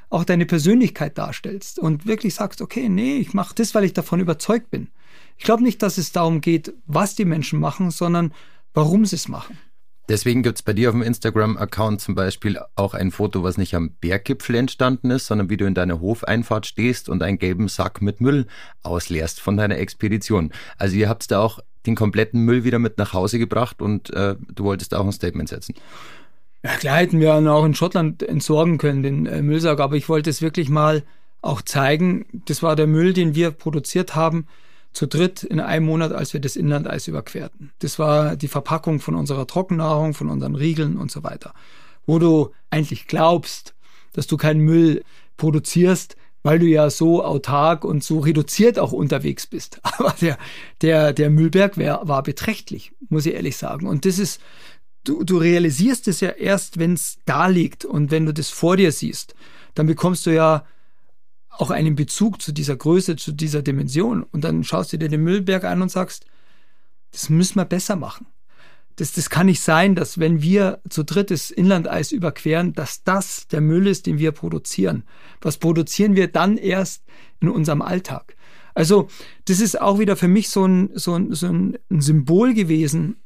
[0.10, 4.20] auch deine Persönlichkeit darstellst und wirklich sagst, okay, nee, ich mache das, weil ich davon
[4.20, 4.90] überzeugt bin.
[5.38, 8.34] Ich glaube nicht, dass es darum geht, was die Menschen machen, sondern
[8.74, 9.58] warum sie es machen.
[10.08, 13.74] Deswegen gibt es bei dir auf dem Instagram-Account zum Beispiel auch ein Foto, was nicht
[13.74, 18.02] am Berggipfel entstanden ist, sondern wie du in deiner Hofeinfahrt stehst und einen gelben Sack
[18.02, 18.46] mit Müll
[18.84, 20.52] ausleerst von deiner Expedition.
[20.78, 24.36] Also ihr habt da auch den kompletten Müll wieder mit nach Hause gebracht und äh,
[24.54, 25.74] du wolltest auch ein Statement setzen.
[26.64, 30.30] Ja, klar hätten wir auch in Schottland entsorgen können, den äh, Müllsack, aber ich wollte
[30.30, 31.04] es wirklich mal
[31.42, 32.26] auch zeigen.
[32.46, 34.48] Das war der Müll, den wir produziert haben
[34.96, 37.72] zu dritt in einem Monat, als wir das Inlandeis überquerten.
[37.80, 41.54] Das war die Verpackung von unserer Trockennahrung, von unseren Riegeln und so weiter.
[42.06, 43.76] Wo du eigentlich glaubst,
[44.14, 45.04] dass du keinen Müll
[45.36, 49.82] produzierst, weil du ja so autark und so reduziert auch unterwegs bist.
[49.84, 50.38] Aber der,
[50.82, 53.88] der, der Müllberg wär, war beträchtlich, muss ich ehrlich sagen.
[53.88, 54.40] Und das ist,
[55.04, 58.78] du, du realisierst es ja erst, wenn es da liegt und wenn du das vor
[58.78, 59.36] dir siehst.
[59.74, 60.66] Dann bekommst du ja
[61.58, 64.24] auch einen Bezug zu dieser Größe, zu dieser Dimension.
[64.24, 66.26] Und dann schaust du dir den Müllberg an und sagst,
[67.12, 68.28] das müssen wir besser machen.
[68.98, 73.48] Das, das kann nicht sein, dass wenn wir zu dritt das Inlandeis überqueren, dass das
[73.48, 75.04] der Müll ist, den wir produzieren.
[75.42, 77.04] Was produzieren wir dann erst
[77.42, 78.36] in unserem Alltag?
[78.74, 79.08] Also,
[79.46, 83.18] das ist auch wieder für mich so ein, so ein, so ein Symbol gewesen,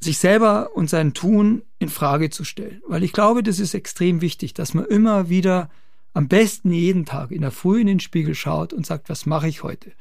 [0.00, 2.82] sich selber und sein Tun in Frage zu stellen.
[2.86, 5.70] Weil ich glaube, das ist extrem wichtig, dass man immer wieder
[6.16, 9.48] am besten jeden Tag in der Früh in den Spiegel schaut und sagt, was mache
[9.48, 9.92] ich heute?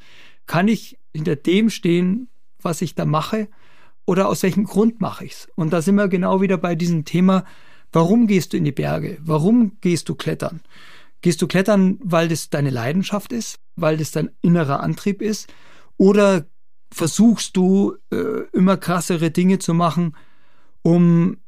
[0.46, 2.30] Kann ich hinter dem stehen,
[2.62, 3.50] was ich da mache?
[4.06, 5.50] Oder aus welchem Grund mache ich es?
[5.56, 7.44] Und da sind wir genau wieder bei diesem Thema,
[7.92, 9.18] warum gehst du in die Berge?
[9.20, 10.62] Warum gehst du klettern?
[11.20, 15.54] Gehst du klettern, weil das deine Leidenschaft ist, weil das dein innerer Antrieb ist?
[15.98, 16.46] Oder
[16.94, 20.16] versuchst du äh, immer krassere Dinge zu machen,
[20.82, 21.40] um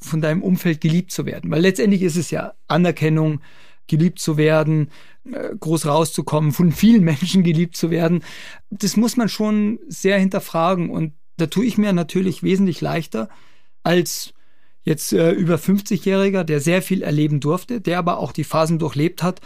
[0.00, 1.50] von deinem Umfeld geliebt zu werden?
[1.50, 3.42] Weil letztendlich ist es ja Anerkennung,
[3.90, 4.90] geliebt zu werden,
[5.30, 8.24] äh, groß rauszukommen, von vielen Menschen geliebt zu werden.
[8.70, 10.88] Das muss man schon sehr hinterfragen.
[10.88, 13.28] Und da tue ich mir natürlich wesentlich leichter
[13.82, 14.32] als
[14.82, 19.22] jetzt äh, über 50-Jähriger, der sehr viel erleben durfte, der aber auch die Phasen durchlebt
[19.22, 19.40] hat,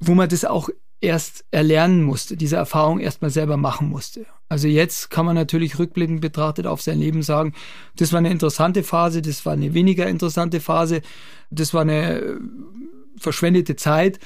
[0.00, 0.68] wo man das auch
[1.00, 4.26] erst erlernen musste, diese Erfahrung erstmal selber machen musste.
[4.48, 7.54] Also jetzt kann man natürlich rückblickend betrachtet auf sein Leben sagen,
[7.96, 11.02] das war eine interessante Phase, das war eine weniger interessante Phase,
[11.50, 12.36] das war eine äh,
[13.18, 14.18] verschwendete Zeit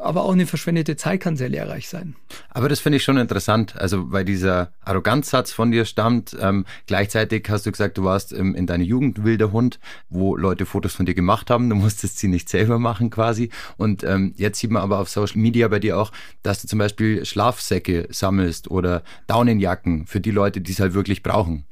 [0.00, 2.16] aber auch eine verschwendete Zeit kann sehr lehrreich sein.
[2.48, 6.36] Aber das finde ich schon interessant, also weil dieser Arroganzsatz von dir stammt.
[6.40, 10.66] Ähm, gleichzeitig hast du gesagt, du warst ähm, in deiner Jugend wilder Hund, wo Leute
[10.66, 11.68] Fotos von dir gemacht haben.
[11.68, 13.50] Du musstest sie nicht selber machen quasi.
[13.76, 16.78] Und ähm, jetzt sieht man aber auf Social Media bei dir auch, dass du zum
[16.78, 21.66] Beispiel Schlafsäcke sammelst oder Daunenjacken für die Leute, die es halt wirklich brauchen.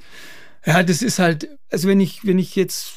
[0.67, 2.93] Ja, das ist halt, also wenn ich, wenn ich jetzt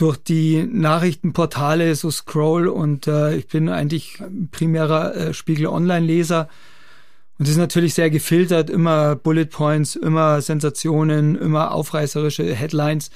[0.00, 4.18] durch die Nachrichtenportale so scroll und äh, ich bin eigentlich
[4.50, 6.48] primärer äh, Spiegel Online-Leser.
[7.38, 13.10] Und das ist natürlich sehr gefiltert, immer Bullet Points, immer Sensationen, immer aufreißerische Headlines.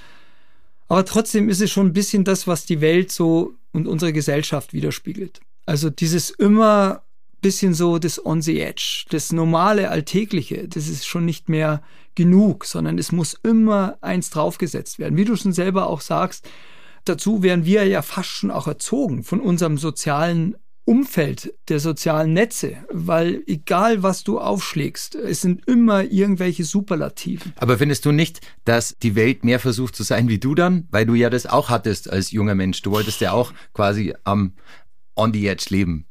[0.88, 4.75] Aber trotzdem ist es schon ein bisschen das, was die Welt so und unsere Gesellschaft
[4.75, 5.40] widerspiegelt.
[5.64, 7.03] Also dieses immer
[7.40, 11.83] bisschen so das on the edge, das normale, alltägliche, das ist schon nicht mehr
[12.14, 15.16] genug, sondern es muss immer eins draufgesetzt werden.
[15.18, 16.49] Wie du schon selber auch sagst,
[17.05, 22.77] dazu werden wir ja fast schon auch erzogen von unserem sozialen Umfeld der sozialen Netze,
[22.90, 27.55] weil egal was du aufschlägst, es sind immer irgendwelche Superlativen.
[27.57, 30.87] Aber findest du nicht, dass die Welt mehr versucht zu sein wie du dann?
[30.90, 32.83] Weil du ja das auch hattest als junger Mensch.
[32.83, 34.53] Du wolltest ja auch quasi am
[35.17, 36.07] on the edge leben.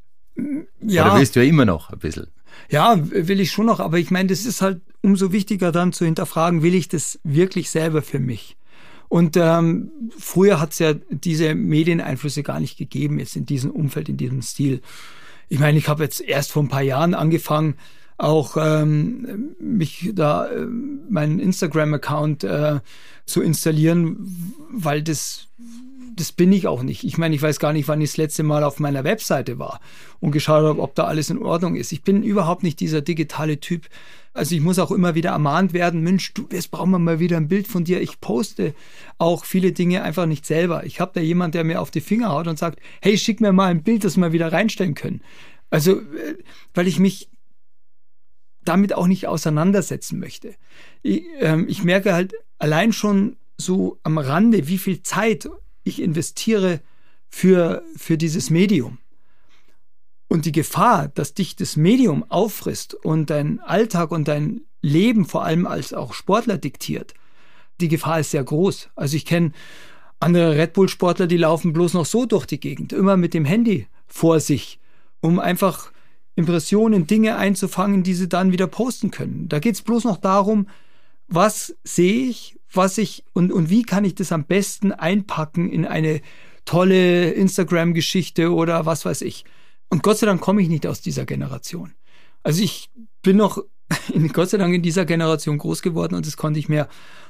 [0.82, 1.06] Ja.
[1.06, 2.28] Oder willst du ja immer noch ein bisschen?
[2.70, 6.06] Ja, will ich schon noch, aber ich meine, das ist halt umso wichtiger dann zu
[6.06, 8.58] hinterfragen, will ich das wirklich selber für mich?
[9.14, 14.10] Und ähm, früher hat es ja diese Medieneinflüsse gar nicht gegeben, jetzt in diesem Umfeld,
[14.10, 14.82] in diesem Stil.
[15.50, 17.76] Ich meine, ich habe jetzt erst vor ein paar Jahren angefangen,
[18.18, 22.80] auch ähm, mich da äh, meinen Instagram-Account äh,
[23.28, 25.48] zu installieren, weil das
[26.16, 27.04] das bin ich auch nicht.
[27.04, 29.80] Ich meine, ich weiß gar nicht, wann ich das letzte Mal auf meiner Webseite war
[30.20, 31.92] und geschaut habe, ob da alles in Ordnung ist.
[31.92, 33.88] Ich bin überhaupt nicht dieser digitale Typ.
[34.34, 37.38] Also ich muss auch immer wieder ermahnt werden, Mensch, du, jetzt brauchen wir mal wieder
[37.38, 38.02] ein Bild von dir.
[38.02, 38.74] Ich poste
[39.20, 40.86] auch viele Dinge einfach nicht selber.
[40.86, 43.54] Ich habe da jemand, der mir auf die Finger haut und sagt, hey, schick mir
[43.54, 45.22] mal ein Bild, das wir wieder reinstellen können.
[45.70, 46.38] Also, äh,
[46.74, 47.30] weil ich mich
[48.66, 50.56] damit auch nicht auseinandersetzen möchte.
[51.04, 55.50] Ich, ähm, ich merke halt allein schon so am Rande, wie viel Zeit
[55.84, 56.80] ich investiere
[57.30, 58.98] für, für dieses Medium.
[60.28, 65.44] Und die Gefahr, dass dich das Medium auffrisst und dein Alltag und dein Leben vor
[65.44, 67.14] allem als auch Sportler diktiert,
[67.80, 68.90] die Gefahr ist sehr groß.
[68.96, 69.52] Also ich kenne
[70.20, 73.88] andere Red Bull-Sportler, die laufen bloß noch so durch die Gegend, immer mit dem Handy
[74.08, 74.80] vor sich,
[75.22, 75.92] um einfach
[76.36, 79.48] Impressionen, Dinge einzufangen, die sie dann wieder posten können.
[79.50, 80.68] Da geht es bloß noch darum,
[81.28, 85.86] was sehe ich, was ich und, und wie kann ich das am besten einpacken in
[85.86, 86.22] eine
[86.66, 89.46] tolle Instagram-Geschichte oder was weiß ich.
[89.94, 91.94] Und Gott sei Dank komme ich nicht aus dieser Generation.
[92.42, 92.90] Also ich
[93.22, 93.64] bin noch
[94.34, 96.88] Gott sei Dank in dieser Generation groß geworden und das konnte ich mir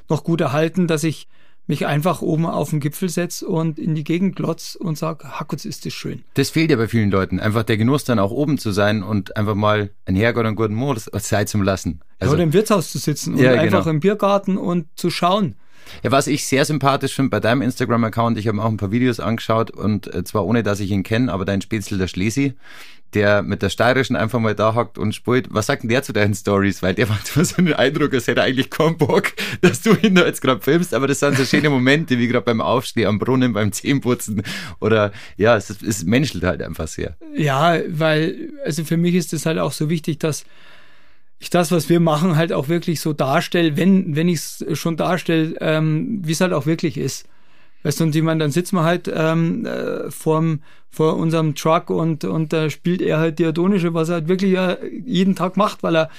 [0.07, 1.27] noch gut erhalten, dass ich
[1.67, 5.65] mich einfach oben auf den Gipfel setze und in die Gegend glotz und sag, Hackutz
[5.65, 6.23] ist das schön.
[6.35, 7.41] Das fehlt ja bei vielen Leuten.
[7.41, 10.73] Einfach der Genuss dann auch oben zu sein und einfach mal ein Herrgott und guten
[10.73, 11.99] Mord Zeit zum Lassen.
[12.19, 13.89] Also, ja, oder im Wirtshaus zu sitzen und ja, einfach genau.
[13.89, 15.55] im Biergarten und zu schauen.
[16.01, 19.19] Ja, was ich sehr sympathisch finde bei deinem Instagram-Account, ich habe auch ein paar Videos
[19.19, 22.55] angeschaut und äh, zwar ohne, dass ich ihn kenne, aber dein Spätzle der Schlesi,
[23.13, 25.47] der mit der Steirischen einfach mal da hockt und spielt.
[25.53, 26.81] Was sagt denn der zu deinen Stories?
[26.81, 29.93] Weil der macht immer so einen Eindruck, als hätte er eigentlich keinen Bock, dass du
[29.93, 33.07] ihn da jetzt gerade filmst, aber das sind so schöne Momente, wie gerade beim Aufstehen
[33.07, 34.43] am Brunnen, beim Zähneputzen
[34.79, 37.15] oder ja, es, es menschelt halt einfach sehr.
[37.35, 40.45] Ja, weil, also für mich ist es halt auch so wichtig, dass
[41.43, 44.97] ich das, was wir machen, halt auch wirklich so darstelle, wenn, wenn ich es schon
[44.97, 47.27] darstelle, ähm, wie es halt auch wirklich ist.
[47.83, 51.89] Weißt du, und ich meine, dann sitzen wir halt ähm, äh, vorm, vor unserem Truck
[51.89, 55.83] und, und da spielt er halt Diatonische, was er halt wirklich ja jeden Tag macht,
[55.83, 56.09] weil er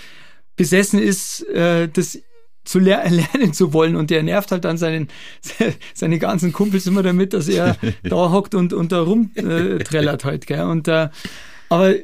[0.57, 2.19] besessen ist, äh, das
[2.65, 5.09] zu ler lernen zu wollen und der nervt halt dann seinen,
[5.95, 10.47] seine ganzen Kumpels immer damit, dass er da hockt und, und da rumträllert äh, halt,
[10.47, 10.65] gell?
[10.65, 11.09] Und äh,
[11.69, 11.95] aber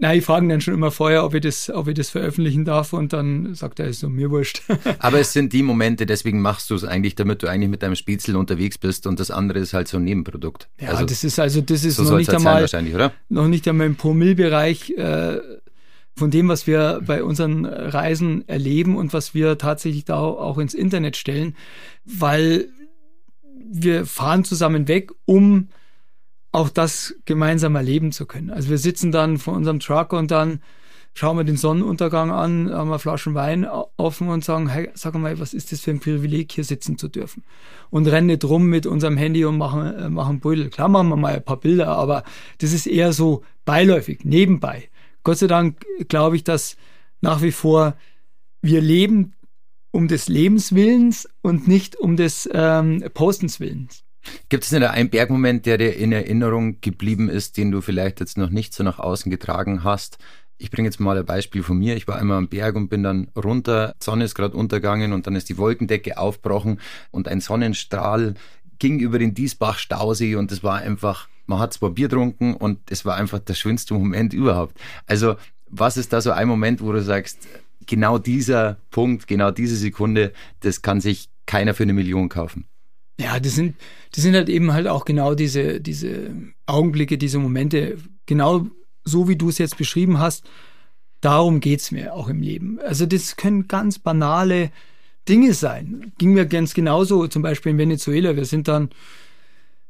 [0.00, 2.94] na, ich frage dann schon immer vorher, ob ich, das, ob ich das veröffentlichen darf
[2.94, 4.62] und dann sagt er, ist so mir wurscht.
[4.98, 7.96] Aber es sind die Momente, deswegen machst du es eigentlich, damit du eigentlich mit deinem
[7.96, 10.70] Spitzel unterwegs bist und das andere ist halt so ein Nebenprodukt.
[10.80, 13.88] Ja, also, das ist also, das ist so noch, nicht halt einmal, noch nicht einmal
[13.88, 15.38] im Promillbereich äh,
[16.16, 20.72] von dem, was wir bei unseren Reisen erleben und was wir tatsächlich da auch ins
[20.72, 21.54] Internet stellen,
[22.06, 22.68] weil
[23.70, 25.68] wir fahren zusammen weg, um
[26.52, 28.50] auch das gemeinsam erleben zu können.
[28.50, 30.60] Also wir sitzen dann vor unserem Truck und dann
[31.14, 35.38] schauen wir den Sonnenuntergang an, haben wir Flaschen Wein offen und sagen, hey, sag mal,
[35.38, 37.44] was ist das für ein Privileg, hier sitzen zu dürfen?
[37.90, 40.70] Und rennen nicht rum mit unserem Handy und machen, äh, machen Brüdel.
[40.70, 42.24] Klar machen wir mal ein paar Bilder, aber
[42.58, 44.88] das ist eher so beiläufig, nebenbei.
[45.22, 46.76] Gott sei Dank glaube ich, dass
[47.20, 47.96] nach wie vor
[48.62, 49.34] wir leben
[49.90, 54.04] um des Lebens Willens und nicht um des ähm, Postens Willens.
[54.48, 58.38] Gibt es denn einen Bergmoment, der dir in Erinnerung geblieben ist, den du vielleicht jetzt
[58.38, 60.18] noch nicht so nach außen getragen hast?
[60.58, 61.96] Ich bringe jetzt mal ein Beispiel von mir.
[61.96, 63.94] Ich war einmal am Berg und bin dann runter.
[64.02, 66.80] Sonne ist gerade untergegangen und dann ist die Wolkendecke aufgebrochen
[67.10, 68.34] und ein Sonnenstrahl
[68.78, 73.04] ging über den Diesbach-Stausee und es war einfach, man hat zwar Bier getrunken und es
[73.04, 74.76] war einfach der schönste Moment überhaupt.
[75.06, 75.36] Also,
[75.68, 77.46] was ist da so ein Moment, wo du sagst,
[77.86, 82.66] genau dieser Punkt, genau diese Sekunde, das kann sich keiner für eine Million kaufen?
[83.20, 83.76] Ja, das sind,
[84.12, 86.34] das sind halt eben halt auch genau diese, diese
[86.66, 88.66] Augenblicke, diese Momente, genau
[89.04, 90.48] so wie du es jetzt beschrieben hast.
[91.20, 92.80] Darum geht's mir auch im Leben.
[92.80, 94.70] Also das können ganz banale
[95.28, 96.12] Dinge sein.
[96.16, 98.36] Ging mir ganz genauso, zum Beispiel in Venezuela.
[98.36, 98.88] Wir sind dann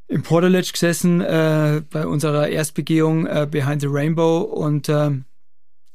[0.09, 5.13] im Porterledge gesessen äh, bei unserer Erstbegehung äh, Behind the Rainbow und äh,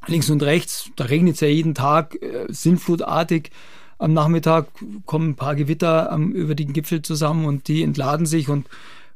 [0.08, 3.52] links und rechts, da regnet es ja jeden Tag, äh, sinnflutartig.
[3.98, 4.68] Am Nachmittag
[5.06, 8.68] kommen ein paar Gewitter ähm, über den Gipfel zusammen und die entladen sich und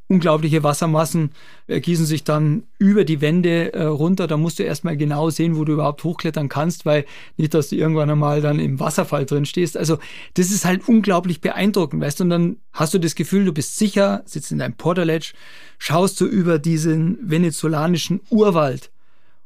[0.10, 1.32] unglaubliche Wassermassen
[1.68, 4.26] ergießen sich dann über die Wände äh, runter.
[4.26, 7.06] Da musst du erstmal genau sehen, wo du überhaupt hochklettern kannst, weil
[7.38, 9.78] nicht, dass du irgendwann einmal dann im Wasserfall drin stehst.
[9.78, 10.00] Also
[10.34, 13.78] das ist halt unglaublich beeindruckend, weißt du, und dann hast du das Gefühl, du bist
[13.78, 15.34] sicher, sitzt in deinem Porterledge,
[15.78, 18.90] schaust du über diesen venezolanischen Urwald.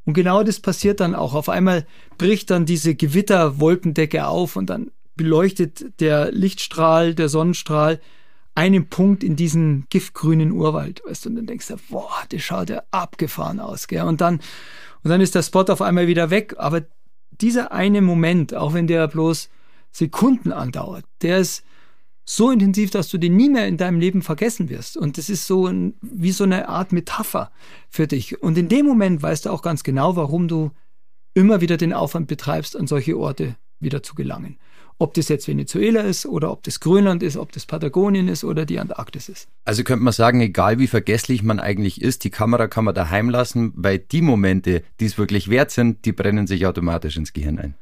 [0.05, 1.33] Und genau das passiert dann auch.
[1.33, 1.85] Auf einmal
[2.17, 7.99] bricht dann diese Gewitterwolkendecke auf und dann beleuchtet der Lichtstrahl, der Sonnenstrahl
[8.56, 12.69] einen Punkt in diesen giftgrünen Urwald, weißt du, und dann denkst du, boah, das schaut
[12.69, 14.04] ja abgefahren aus, gell?
[14.04, 14.36] Und dann,
[15.04, 16.56] und dann ist der Spot auf einmal wieder weg.
[16.58, 16.84] Aber
[17.32, 19.49] dieser eine Moment, auch wenn der bloß
[19.91, 21.63] Sekunden andauert, der ist
[22.26, 24.97] so intensiv, dass du den nie mehr in deinem Leben vergessen wirst.
[24.97, 27.52] Und das ist so ein, wie so eine Art Metapher
[27.89, 28.41] für dich.
[28.41, 30.71] Und in dem Moment weißt du auch ganz genau, warum du
[31.34, 34.58] immer wieder den Aufwand betreibst, an solche Orte wieder zu gelangen.
[34.99, 38.65] Ob das jetzt Venezuela ist oder ob das Grönland ist, ob das Patagonien ist oder
[38.65, 39.47] die Antarktis ist.
[39.65, 43.29] Also könnte man sagen, egal wie vergesslich man eigentlich ist, die Kamera kann man daheim
[43.29, 47.60] lassen, weil die Momente, die es wirklich wert sind, die brennen sich automatisch ins Gehirn
[47.60, 47.75] ein.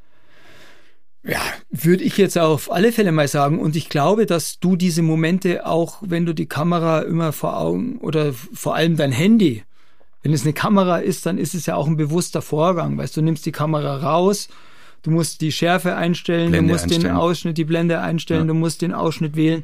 [1.24, 3.60] Ja, würde ich jetzt auf alle Fälle mal sagen.
[3.60, 7.98] Und ich glaube, dass du diese Momente auch, wenn du die Kamera immer vor Augen
[8.00, 9.64] oder vor allem dein Handy,
[10.24, 12.98] wenn es eine Kamera ist, dann ist es ja auch ein bewusster Vorgang.
[12.98, 14.50] Weißt du, nimmst die Kamera raus,
[15.04, 17.04] du musst die Schärfe einstellen, Blende du musst einstellen.
[17.04, 18.48] den Ausschnitt, die Blende einstellen, ja.
[18.48, 19.64] du musst den Ausschnitt wählen.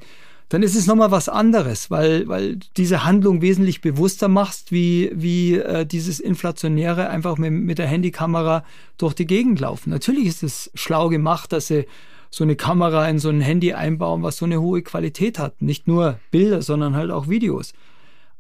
[0.50, 5.56] Dann ist es nochmal was anderes, weil, weil diese Handlung wesentlich bewusster machst, wie, wie
[5.56, 8.63] äh, dieses Inflationäre einfach mit, mit der Handykamera
[8.97, 9.89] durch die Gegend laufen.
[9.89, 11.86] Natürlich ist es schlau gemacht, dass sie
[12.30, 15.62] so eine Kamera in so ein Handy einbauen, was so eine hohe Qualität hat.
[15.62, 17.73] Nicht nur Bilder, sondern halt auch Videos.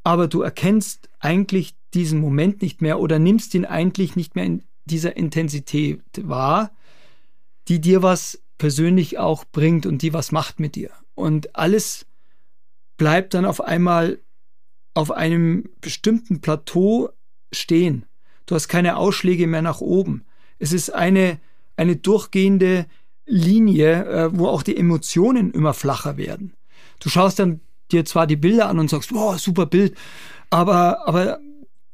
[0.03, 4.63] Aber du erkennst eigentlich diesen Moment nicht mehr oder nimmst ihn eigentlich nicht mehr in
[4.85, 6.71] dieser Intensität wahr,
[7.67, 10.91] die dir was persönlich auch bringt und die was macht mit dir.
[11.15, 12.05] Und alles
[12.97, 14.19] bleibt dann auf einmal
[14.93, 17.09] auf einem bestimmten Plateau
[17.51, 18.05] stehen.
[18.45, 20.25] Du hast keine Ausschläge mehr nach oben.
[20.57, 21.39] Es ist eine,
[21.75, 22.87] eine durchgehende
[23.25, 26.53] Linie, äh, wo auch die Emotionen immer flacher werden.
[26.99, 27.59] Du schaust dann
[27.91, 29.95] dir zwar die Bilder an und sagst, wow, super Bild,
[30.49, 31.39] aber, aber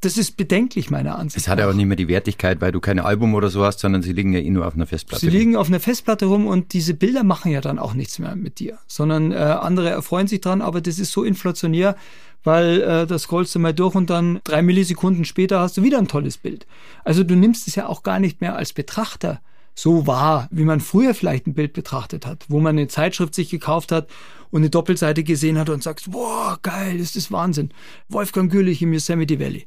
[0.06, 1.44] das ist bedenklich, meiner Ansicht nach.
[1.44, 4.02] Es hat aber nicht mehr die Wertigkeit, weil du kein Album oder so hast, sondern
[4.02, 5.26] sie liegen ja eh nur auf einer Festplatte.
[5.26, 8.36] Sie liegen auf einer Festplatte rum und diese Bilder machen ja dann auch nichts mehr
[8.36, 11.96] mit dir, sondern äh, andere erfreuen sich dran, aber das ist so inflationär,
[12.44, 15.98] weil äh, das scrollst du mal durch und dann drei Millisekunden später hast du wieder
[15.98, 16.66] ein tolles Bild.
[17.04, 19.42] Also du nimmst es ja auch gar nicht mehr als Betrachter
[19.76, 23.50] so wahr, wie man früher vielleicht ein Bild betrachtet hat, wo man eine Zeitschrift sich
[23.50, 24.08] gekauft hat
[24.52, 27.72] und eine Doppelseite gesehen hat und sagt, boah, geil, das ist Wahnsinn.
[28.08, 29.66] Wolfgang Güllich im Yosemite Valley.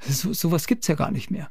[0.00, 1.50] So, sowas gibt's ja gar nicht mehr.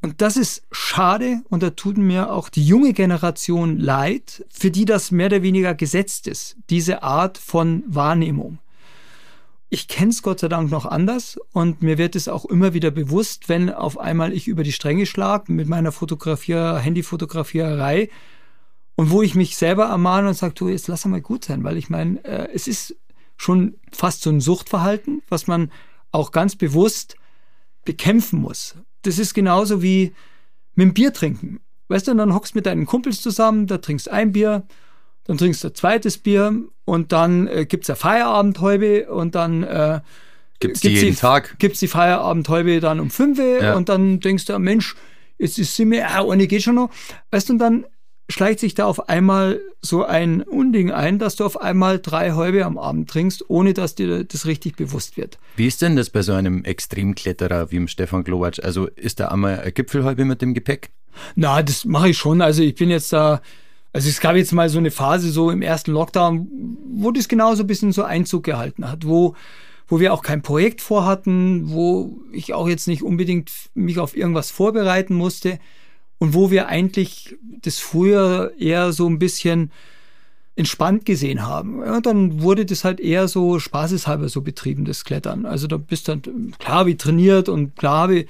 [0.00, 4.84] Und das ist schade und da tut mir auch die junge Generation leid, für die
[4.84, 8.58] das mehr oder weniger gesetzt ist, diese Art von Wahrnehmung.
[9.70, 12.90] Ich kenne es Gott sei Dank noch anders und mir wird es auch immer wieder
[12.90, 18.10] bewusst, wenn auf einmal ich über die Stränge schlage mit meiner Fotografier, Handyfotografiererei
[18.96, 21.76] und wo ich mich selber ermahne und sage, du, jetzt lass mal gut sein, weil
[21.76, 22.96] ich meine, äh, es ist
[23.36, 25.70] schon fast so ein Suchtverhalten, was man
[26.10, 27.16] auch ganz bewusst
[27.84, 28.76] bekämpfen muss.
[29.02, 30.12] Das ist genauso wie
[30.74, 31.60] mit dem Bier trinken.
[31.88, 34.66] Weißt du, und dann hockst mit deinen Kumpels zusammen, da trinkst ein Bier,
[35.24, 40.00] dann trinkst du ein zweites Bier und dann äh, gibt's eine Feierabendhäube und dann äh,
[40.58, 41.58] gibt's die jeden die, Tag.
[41.58, 43.74] Gibt's die Feierabendhäube dann um fünf ja.
[43.74, 44.96] und dann denkst du, Mensch,
[45.38, 46.90] jetzt ist sie mir, ah, eine geht schon noch.
[47.30, 47.86] Weißt du, und dann
[48.28, 52.64] schleicht sich da auf einmal so ein Unding ein, dass du auf einmal drei Häube
[52.64, 55.38] am Abend trinkst, ohne dass dir das richtig bewusst wird.
[55.56, 58.58] Wie ist denn das bei so einem Extremkletterer wie dem Stefan Glowacz?
[58.58, 60.90] Also ist da einmal eine Gipfelhäube mit dem Gepäck?
[61.34, 62.40] Na, das mache ich schon.
[62.40, 63.42] Also ich bin jetzt da,
[63.92, 66.48] also es gab jetzt mal so eine Phase so im ersten Lockdown,
[66.94, 69.34] wo das genauso ein bisschen so Einzug gehalten hat, wo
[69.88, 74.50] wo wir auch kein Projekt vorhatten, wo ich auch jetzt nicht unbedingt mich auf irgendwas
[74.50, 75.58] vorbereiten musste
[76.22, 79.72] und wo wir eigentlich das früher eher so ein bisschen
[80.54, 81.80] entspannt gesehen haben.
[81.80, 85.46] Ja, dann wurde das halt eher so spaßeshalber so betrieben, das Klettern.
[85.46, 86.22] Also da bist dann
[86.60, 88.28] klar wie trainiert und klar wie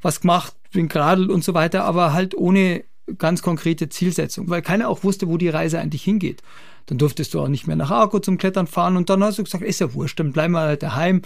[0.00, 2.84] was gemacht, bin geradelt und so weiter, aber halt ohne
[3.18, 6.42] ganz konkrete Zielsetzung, weil keiner auch wusste, wo die Reise eigentlich hingeht.
[6.86, 9.44] Dann durftest du auch nicht mehr nach Arco zum Klettern fahren und dann hast du
[9.44, 11.20] gesagt, ist ja wurscht, dann bleiben wir halt daheim.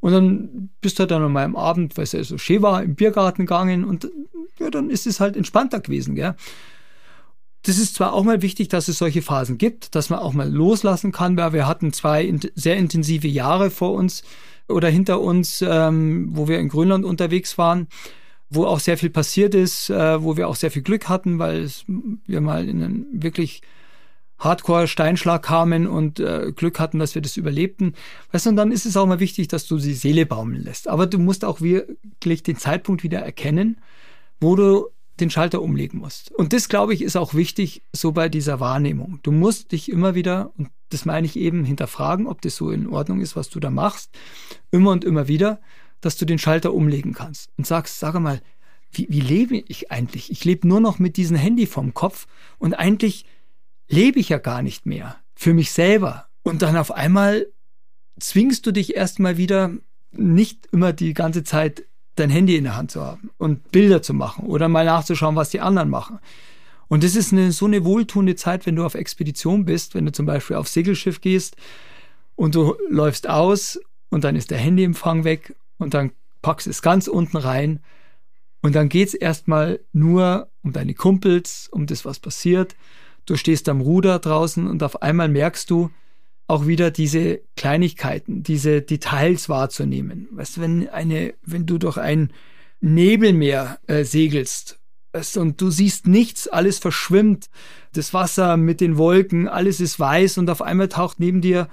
[0.00, 2.82] Und dann bist du halt dann an meinem Abend, weil es ja so schön war,
[2.82, 4.10] im Biergarten gegangen und
[4.58, 6.34] ja, dann ist es halt entspannter gewesen, gell?
[7.64, 10.50] Das ist zwar auch mal wichtig, dass es solche Phasen gibt, dass man auch mal
[10.50, 14.24] loslassen kann, weil wir hatten zwei sehr intensive Jahre vor uns
[14.68, 17.86] oder hinter uns, ähm, wo wir in Grönland unterwegs waren,
[18.50, 21.62] wo auch sehr viel passiert ist, äh, wo wir auch sehr viel Glück hatten, weil
[21.62, 23.62] es, wir mal in einen wirklich
[24.38, 27.94] Hardcore-Steinschlag kamen und äh, Glück hatten, dass wir das überlebten.
[28.32, 30.88] Weißt du, und dann ist es auch mal wichtig, dass du die Seele baumeln lässt.
[30.88, 33.76] Aber du musst auch wirklich den Zeitpunkt wieder erkennen,
[34.42, 34.88] wo du
[35.20, 36.32] den Schalter umlegen musst.
[36.32, 39.20] Und das, glaube ich, ist auch wichtig so bei dieser Wahrnehmung.
[39.22, 42.88] Du musst dich immer wieder, und das meine ich eben, hinterfragen, ob das so in
[42.88, 44.10] Ordnung ist, was du da machst,
[44.70, 45.60] immer und immer wieder,
[46.00, 48.42] dass du den Schalter umlegen kannst und sagst, sag mal,
[48.90, 50.30] wie, wie lebe ich eigentlich?
[50.30, 52.26] Ich lebe nur noch mit diesem Handy vom Kopf
[52.58, 53.24] und eigentlich
[53.88, 56.26] lebe ich ja gar nicht mehr für mich selber.
[56.42, 57.46] Und dann auf einmal
[58.18, 59.72] zwingst du dich erstmal wieder
[60.10, 61.84] nicht immer die ganze Zeit
[62.16, 65.50] dein Handy in der Hand zu haben und Bilder zu machen oder mal nachzuschauen, was
[65.50, 66.18] die anderen machen.
[66.88, 70.12] Und das ist eine, so eine wohltuende Zeit, wenn du auf Expedition bist, wenn du
[70.12, 71.56] zum Beispiel auf Segelschiff gehst
[72.36, 77.08] und du läufst aus und dann ist der Handyempfang weg und dann packst es ganz
[77.08, 77.80] unten rein
[78.60, 82.76] und dann geht's erstmal nur um deine Kumpels, um das, was passiert
[83.26, 85.90] du stehst am Ruder draußen und auf einmal merkst du
[86.52, 90.28] auch wieder diese Kleinigkeiten, diese Details wahrzunehmen.
[90.32, 92.30] Weißt wenn eine, wenn du durch ein
[92.82, 94.78] Nebelmeer äh, segelst
[95.14, 97.48] weißt, und du siehst nichts, alles verschwimmt,
[97.94, 101.68] das Wasser mit den Wolken, alles ist weiß und auf einmal taucht neben dir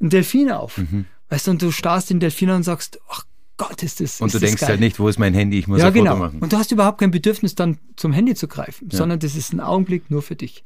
[0.00, 0.78] ein Delfin auf.
[0.78, 1.04] Mhm.
[1.28, 3.24] Weißt du, und du starrst den Delfin an und sagst, ach
[3.56, 4.20] Gott, ist das.
[4.20, 4.70] Und ist du denkst geil.
[4.70, 6.16] halt nicht, wo ist mein Handy, ich muss ja, ein genau.
[6.16, 6.38] Foto machen.
[6.40, 8.98] Und du hast überhaupt kein Bedürfnis, dann zum Handy zu greifen, ja.
[8.98, 10.64] sondern das ist ein Augenblick nur für dich.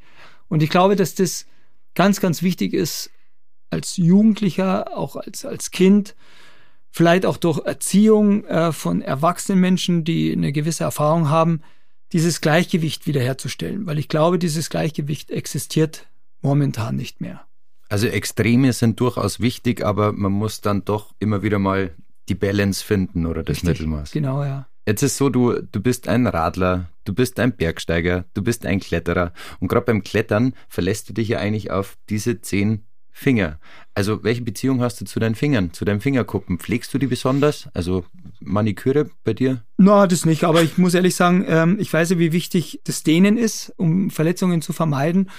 [0.48, 1.44] Und ich glaube, dass das
[1.94, 3.10] ganz, ganz wichtig ist,
[3.70, 6.14] als Jugendlicher, auch als, als Kind,
[6.90, 11.60] vielleicht auch durch Erziehung äh, von erwachsenen Menschen, die eine gewisse Erfahrung haben,
[12.12, 13.86] dieses Gleichgewicht wiederherzustellen.
[13.86, 16.06] Weil ich glaube, dieses Gleichgewicht existiert
[16.40, 17.42] momentan nicht mehr.
[17.88, 21.94] Also Extreme sind durchaus wichtig, aber man muss dann doch immer wieder mal
[22.28, 24.12] die Balance finden oder das Richtig, Mittelmaß.
[24.12, 24.68] Genau, ja.
[24.86, 28.80] Jetzt ist so, du, du bist ein Radler, du bist ein Bergsteiger, du bist ein
[28.80, 29.32] Kletterer.
[29.60, 32.84] Und gerade beim Klettern verlässt du dich ja eigentlich auf diese zehn
[33.18, 33.58] Finger.
[33.94, 36.60] Also welche Beziehung hast du zu deinen Fingern, zu deinen Fingerkuppen?
[36.60, 37.68] Pflegst du die besonders?
[37.74, 38.04] Also
[38.38, 39.64] Maniküre bei dir?
[39.76, 40.44] Na, no, das nicht.
[40.44, 44.10] Aber ich muss ehrlich sagen, ähm, ich weiß ja, wie wichtig das Dehnen ist, um
[44.10, 45.30] Verletzungen zu vermeiden.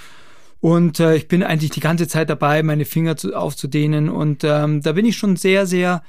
[0.60, 4.10] Und äh, ich bin eigentlich die ganze Zeit dabei, meine Finger zu, aufzudehnen.
[4.10, 6.04] Und ähm, da bin ich schon sehr, sehr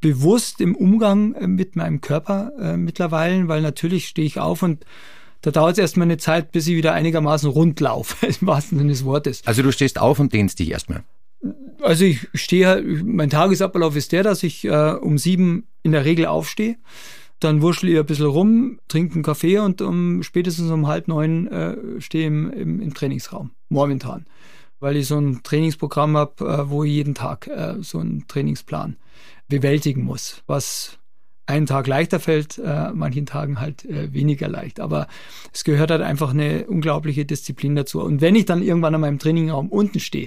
[0.00, 4.84] bewusst im Umgang äh, mit meinem Körper äh, mittlerweile, weil natürlich stehe ich auf und
[5.42, 8.90] da dauert es erstmal eine Zeit, bis ich wieder einigermaßen rund laufe, im wahrsten Sinne
[8.90, 9.42] des Wortes.
[9.44, 11.04] Also du stehst auf und dehnst dich erstmal.
[11.82, 16.26] Also ich stehe, mein Tagesablauf ist der, dass ich äh, um sieben in der Regel
[16.26, 16.76] aufstehe.
[17.40, 21.48] Dann wurschtel ich ein bisschen rum, trinke einen Kaffee und um spätestens um halb neun
[21.48, 23.50] äh, stehe im, im, im Trainingsraum.
[23.68, 24.26] Momentan.
[24.78, 28.96] Weil ich so ein Trainingsprogramm habe, äh, wo ich jeden Tag äh, so einen Trainingsplan
[29.48, 30.98] bewältigen muss, was
[31.46, 34.80] einen Tag leichter fällt, äh, manchen Tagen halt äh, weniger leicht.
[34.80, 35.08] Aber
[35.52, 38.00] es gehört halt einfach eine unglaubliche Disziplin dazu.
[38.00, 40.26] Und wenn ich dann irgendwann an meinem Trainingraum unten stehe,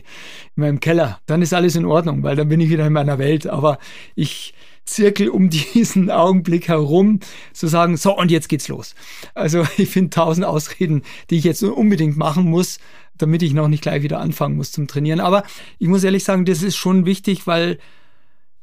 [0.55, 3.18] in meinem Keller, dann ist alles in Ordnung, weil dann bin ich wieder in meiner
[3.18, 3.47] Welt.
[3.47, 3.80] Aber
[4.16, 4.53] ich
[4.86, 7.20] zirkel um diesen Augenblick herum,
[7.53, 8.95] zu sagen, so und jetzt geht's los.
[9.34, 12.80] Also ich finde tausend Ausreden, die ich jetzt unbedingt machen muss,
[13.18, 15.20] damit ich noch nicht gleich wieder anfangen muss zum Trainieren.
[15.20, 15.43] Aber
[15.80, 17.80] ich muss ehrlich sagen, das ist schon wichtig, weil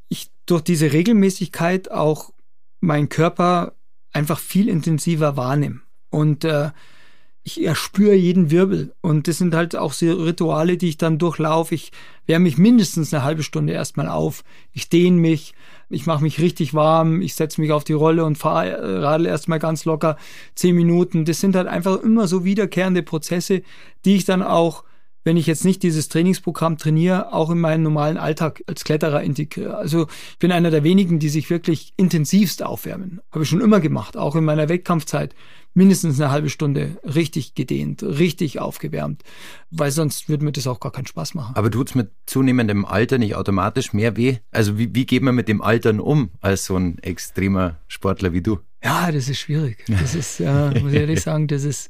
[0.09, 2.33] ich durch diese Regelmäßigkeit auch
[2.83, 3.75] meinen Körper
[4.13, 5.81] einfach viel intensiver wahrnehme.
[6.11, 6.71] Und äh,
[7.45, 8.95] ich erspüre jeden Wirbel.
[9.01, 11.75] Und das sind halt auch so Rituale, die ich dann durchlaufe.
[11.75, 11.91] Ich
[12.27, 14.45] wärme mich mindestens eine halbe Stunde erstmal auf.
[14.73, 15.55] Ich dehne mich,
[15.89, 19.27] ich mache mich richtig warm, ich setze mich auf die Rolle und fahre äh, radel
[19.27, 20.17] erstmal ganz locker
[20.55, 21.25] zehn Minuten.
[21.25, 23.63] Das sind halt einfach immer so wiederkehrende Prozesse,
[24.05, 24.85] die ich dann auch
[25.25, 29.77] wenn ich jetzt nicht dieses Trainingsprogramm trainiere, auch in meinen normalen Alltag als Kletterer integriere.
[29.77, 33.21] Also ich bin einer der wenigen, die sich wirklich intensivst aufwärmen.
[33.31, 35.35] Habe ich schon immer gemacht, auch in meiner Wettkampfzeit.
[35.75, 39.23] Mindestens eine halbe Stunde richtig gedehnt, richtig aufgewärmt,
[39.71, 41.57] weil sonst würde mir das auch gar keinen Spaß machen.
[41.57, 44.37] Aber tut's mit zunehmendem Alter nicht automatisch mehr weh?
[44.51, 48.43] Also wie, wie geht man mit dem Altern um als so ein extremer Sportler wie
[48.43, 48.59] du?
[48.85, 49.83] Ja, das ist schwierig.
[49.89, 51.89] Das ist, äh, muss ich ehrlich sagen, das ist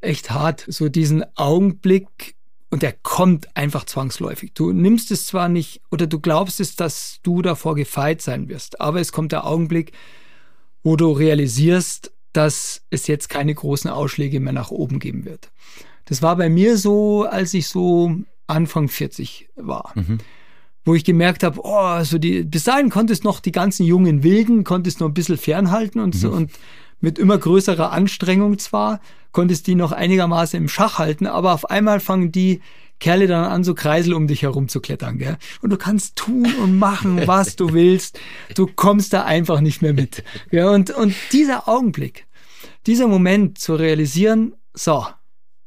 [0.00, 0.64] echt hart.
[0.68, 2.36] So diesen Augenblick
[2.70, 4.52] und der kommt einfach zwangsläufig.
[4.54, 8.80] Du nimmst es zwar nicht oder du glaubst es, dass du davor gefeit sein wirst,
[8.80, 9.92] aber es kommt der Augenblick,
[10.82, 15.50] wo du realisierst, dass es jetzt keine großen Ausschläge mehr nach oben geben wird.
[16.04, 18.14] Das war bei mir so, als ich so
[18.46, 19.92] Anfang 40 war.
[19.94, 20.18] Mhm.
[20.84, 24.64] Wo ich gemerkt habe, oh, so die, bis dahin konntest noch die ganzen jungen Wilden,
[24.64, 26.36] konntest noch ein bisschen fernhalten und so, mhm.
[26.36, 26.52] und
[27.00, 29.00] mit immer größerer Anstrengung zwar,
[29.32, 32.60] konntest die noch einigermaßen im Schach halten, aber auf einmal fangen die
[33.00, 35.36] Kerle dann an, so Kreisel um dich herum zu klettern, gell?
[35.62, 38.18] Und du kannst tun und machen, was du willst.
[38.54, 40.24] Du kommst da einfach nicht mehr mit.
[40.50, 42.26] Ja, und, und dieser Augenblick,
[42.86, 45.06] dieser Moment zu realisieren, so,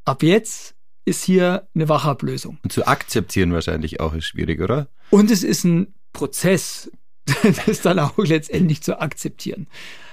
[0.03, 0.75] ab jetzt
[1.05, 2.59] ist hier eine Wachablösung.
[2.63, 4.89] Und zu akzeptieren wahrscheinlich auch ist schwierig, oder?
[5.09, 6.91] Und es ist ein Prozess,
[7.65, 9.67] das dann auch letztendlich zu akzeptieren.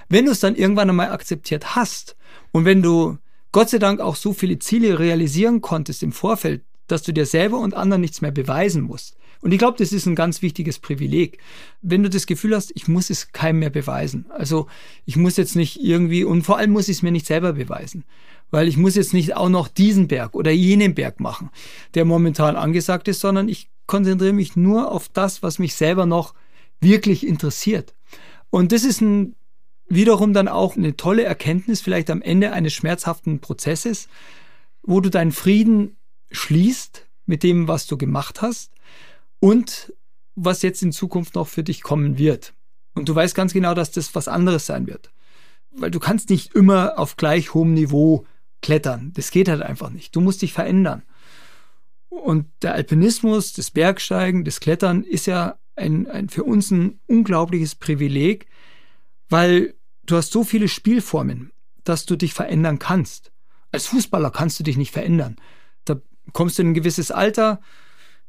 [0.09, 2.17] Wenn du es dann irgendwann einmal akzeptiert hast
[2.53, 3.19] und wenn du
[3.53, 7.59] Gott sei Dank auch so viele Ziele realisieren konntest im Vorfeld, dass du dir selber
[7.59, 9.17] und anderen nichts mehr beweisen musst.
[9.41, 11.39] Und ich glaube, das ist ein ganz wichtiges Privileg.
[11.81, 14.27] Wenn du das Gefühl hast, ich muss es keinem mehr beweisen.
[14.31, 14.67] Also
[15.05, 18.05] ich muss jetzt nicht irgendwie, und vor allem muss ich es mir nicht selber beweisen.
[18.51, 21.51] Weil ich muss jetzt nicht auch noch diesen Berg oder jenen Berg machen,
[21.95, 26.35] der momentan angesagt ist, sondern ich konzentriere mich nur auf das, was mich selber noch
[26.81, 27.95] wirklich interessiert.
[28.51, 29.37] Und das ist ein,
[29.89, 34.09] wiederum dann auch eine tolle Erkenntnis, vielleicht am Ende eines schmerzhaften Prozesses,
[34.82, 35.97] wo du deinen Frieden
[36.30, 38.72] schließt mit dem, was du gemacht hast
[39.41, 39.93] und
[40.34, 42.55] was jetzt in Zukunft noch für dich kommen wird.
[42.95, 45.11] Und du weißt ganz genau, dass das was anderes sein wird.
[45.70, 48.26] Weil du kannst nicht immer auf gleich hohem Niveau
[48.62, 49.12] klettern.
[49.14, 50.16] Das geht halt einfach nicht.
[50.16, 51.03] Du musst dich verändern.
[52.09, 57.74] Und der Alpinismus, das Bergsteigen, das Klettern ist ja ein, ein für uns ein unglaubliches
[57.74, 58.47] Privileg,
[59.28, 59.74] weil
[60.11, 61.53] du hast so viele Spielformen,
[61.85, 63.33] dass du dich verändern kannst.
[63.71, 65.37] Als Fußballer kannst du dich nicht verändern.
[65.85, 66.01] Da
[66.33, 67.61] kommst du in ein gewisses Alter,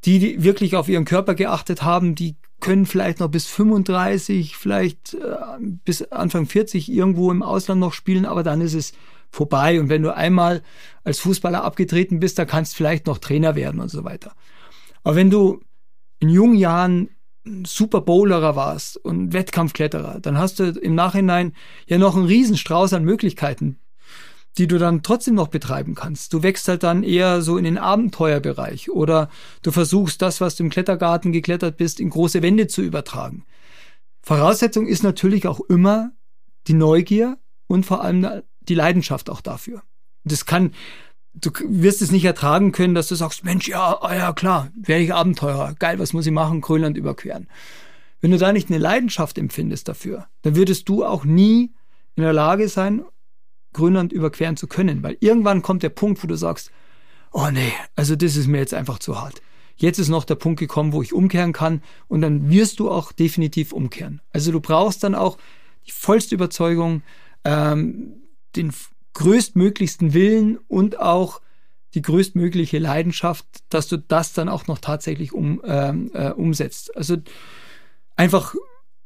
[0.05, 5.13] die, die wirklich auf ihren Körper geachtet haben, die können vielleicht noch bis 35, vielleicht
[5.13, 8.93] äh, bis Anfang 40 irgendwo im Ausland noch spielen, aber dann ist es
[9.29, 9.79] vorbei.
[9.79, 10.61] Und wenn du einmal
[11.03, 14.33] als Fußballer abgetreten bist, da kannst du vielleicht noch Trainer werden und so weiter.
[15.03, 15.61] Aber wenn du
[16.19, 17.09] in jungen Jahren
[17.65, 21.53] Super Bowlerer warst und Wettkampfkletterer, dann hast du im Nachhinein
[21.87, 23.79] ja noch einen Riesenstrauß an Möglichkeiten,
[24.57, 26.33] die du dann trotzdem noch betreiben kannst.
[26.33, 29.29] Du wächst halt dann eher so in den Abenteuerbereich oder
[29.61, 33.45] du versuchst das, was du im Klettergarten geklettert bist, in große Wände zu übertragen.
[34.21, 36.11] Voraussetzung ist natürlich auch immer
[36.67, 37.37] die Neugier
[37.67, 39.81] und vor allem die Leidenschaft auch dafür.
[40.23, 40.73] Das kann,
[41.33, 44.99] du wirst es nicht ertragen können, dass du sagst, Mensch, ja, oh ja, klar, wäre
[44.99, 47.47] ich Abenteurer, geil, was muss ich machen, Grönland überqueren.
[48.21, 51.71] Wenn du da nicht eine Leidenschaft empfindest dafür, dann würdest du auch nie
[52.15, 53.03] in der Lage sein,
[53.73, 56.71] Grönland überqueren zu können, weil irgendwann kommt der Punkt, wo du sagst,
[57.31, 59.41] oh nee, also das ist mir jetzt einfach zu hart.
[59.75, 63.13] Jetzt ist noch der Punkt gekommen, wo ich umkehren kann und dann wirst du auch
[63.13, 64.21] definitiv umkehren.
[64.33, 65.37] Also du brauchst dann auch
[65.87, 67.03] die vollste Überzeugung,
[67.45, 68.21] ähm,
[68.55, 68.73] den
[69.13, 71.41] größtmöglichsten Willen und auch
[71.93, 76.95] die größtmögliche Leidenschaft, dass du das dann auch noch tatsächlich um, ähm, äh, umsetzt.
[76.95, 77.17] Also
[78.15, 78.53] einfach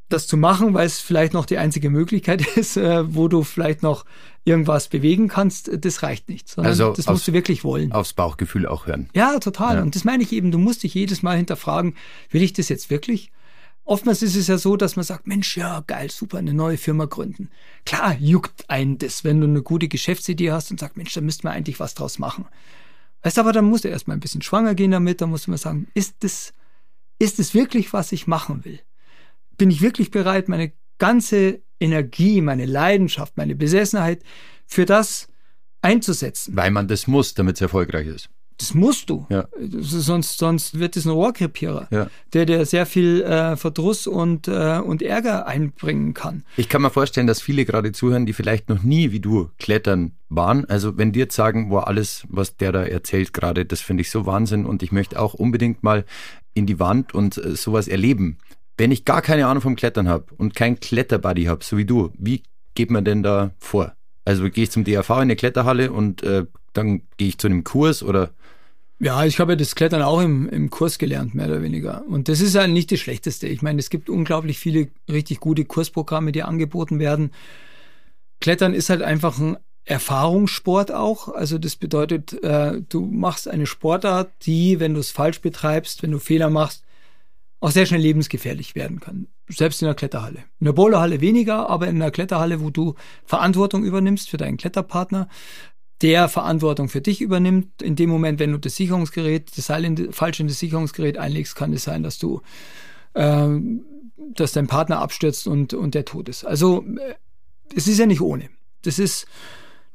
[0.10, 3.84] das zu machen, weil es vielleicht noch die einzige Möglichkeit ist, äh, wo du vielleicht
[3.84, 4.06] noch
[4.46, 6.58] irgendwas bewegen kannst, das reicht nicht.
[6.58, 7.94] Also das musst du wirklich wollen.
[7.94, 9.10] Aufs Bauchgefühl auch hören.
[9.16, 9.78] Ja, total.
[9.78, 9.82] Ja.
[9.82, 11.96] Und das meine ich eben, du musst dich jedes Mal hinterfragen,
[12.30, 13.32] will ich das jetzt wirklich?
[13.86, 17.06] Oftmals ist es ja so, dass man sagt, Mensch, ja, geil, super, eine neue Firma
[17.06, 17.50] gründen.
[17.86, 21.46] Klar, juckt einen das, wenn du eine gute Geschäftsidee hast und sagst, Mensch, da müsste
[21.46, 22.46] man eigentlich was draus machen.
[23.24, 25.58] Weißt aber dann musst du erstmal ein bisschen schwanger gehen damit, dann musst du mal
[25.58, 26.54] sagen, ist das,
[27.20, 28.80] ist das wirklich, was ich machen will?
[29.58, 34.24] Bin ich wirklich bereit, meine ganze Energie, meine Leidenschaft, meine Besessenheit
[34.66, 35.28] für das
[35.82, 36.56] einzusetzen?
[36.56, 38.30] Weil man das muss, damit es erfolgreich ist.
[38.64, 39.26] Das musst du.
[39.30, 39.46] Ja.
[39.82, 42.08] Sonst, sonst wird es ein Rohrkrepierer, ja.
[42.32, 46.46] der dir sehr viel äh, Verdruss und, äh, und Ärger einbringen kann.
[46.56, 50.14] Ich kann mir vorstellen, dass viele gerade zuhören, die vielleicht noch nie wie du klettern
[50.30, 50.64] waren.
[50.64, 54.10] Also wenn die jetzt sagen, boah, alles, was der da erzählt gerade, das finde ich
[54.10, 56.06] so Wahnsinn und ich möchte auch unbedingt mal
[56.54, 58.38] in die Wand und äh, sowas erleben.
[58.78, 62.12] Wenn ich gar keine Ahnung vom Klettern habe und kein Kletterbuddy habe, so wie du,
[62.18, 62.44] wie
[62.76, 63.94] geht man denn da vor?
[64.24, 67.64] Also gehe ich zum DRV in eine Kletterhalle und äh, dann gehe ich zu einem
[67.64, 68.32] Kurs oder
[69.00, 72.06] ja, ich habe das Klettern auch im, im Kurs gelernt, mehr oder weniger.
[72.08, 73.48] Und das ist ja nicht das Schlechteste.
[73.48, 77.32] Ich meine, es gibt unglaublich viele richtig gute Kursprogramme, die angeboten werden.
[78.40, 81.28] Klettern ist halt einfach ein Erfahrungssport auch.
[81.28, 86.12] Also das bedeutet, äh, du machst eine Sportart, die, wenn du es falsch betreibst, wenn
[86.12, 86.86] du Fehler machst,
[87.60, 89.28] auch sehr schnell lebensgefährlich werden kann.
[89.50, 90.40] Selbst in der Kletterhalle.
[90.60, 92.96] In der Bowlerhalle weniger, aber in der Kletterhalle, wo du
[93.26, 95.28] Verantwortung übernimmst für deinen Kletterpartner,
[96.04, 97.82] der Verantwortung für dich übernimmt.
[97.82, 101.56] In dem Moment, wenn du das Sicherungsgerät, das Seil in, falsch in das Sicherungsgerät einlegst,
[101.56, 102.42] kann es sein, dass du,
[103.14, 103.48] äh,
[104.36, 106.46] dass dein Partner abstürzt und, und der tot ist.
[106.46, 107.16] Also äh,
[107.74, 108.50] es ist ja nicht ohne.
[108.82, 109.26] Das ist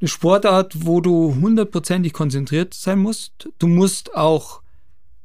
[0.01, 3.51] eine Sportart, wo du hundertprozentig konzentriert sein musst.
[3.59, 4.63] Du musst auch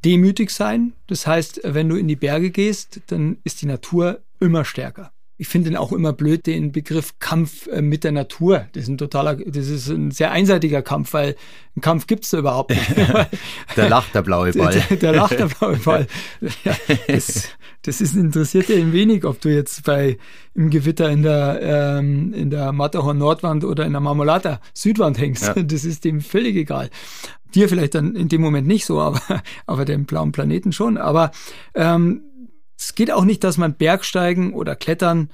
[0.04, 0.94] demütig sein.
[1.08, 5.13] Das heißt, wenn du in die Berge gehst, dann ist die Natur immer stärker.
[5.38, 8.68] Ich finde den auch immer blöd, den Begriff Kampf äh, mit der Natur.
[8.74, 11.36] Das ist ein totaler, das ist ein sehr einseitiger Kampf, weil
[11.76, 12.84] einen Kampf gibt's da überhaupt nicht.
[13.76, 14.84] da lacht der blaue Ball.
[14.90, 16.08] Der, der lacht der blaue Ball.
[16.64, 16.76] Ja,
[17.08, 17.50] das,
[17.82, 20.18] das ist interessiert ja ein wenig, ob du jetzt bei
[20.54, 25.44] im Gewitter in der ähm, in der Matterhorn Nordwand oder in der Marmolata Südwand hängst.
[25.56, 25.64] Ja.
[25.64, 26.90] Das ist dem völlig egal.
[27.56, 29.22] Dir vielleicht dann in dem Moment nicht so, aber
[29.66, 30.98] aber dem blauen Planeten schon.
[30.98, 31.32] Aber
[31.76, 32.22] ähm,
[32.84, 35.30] es geht auch nicht, dass man Bergsteigen oder Klettern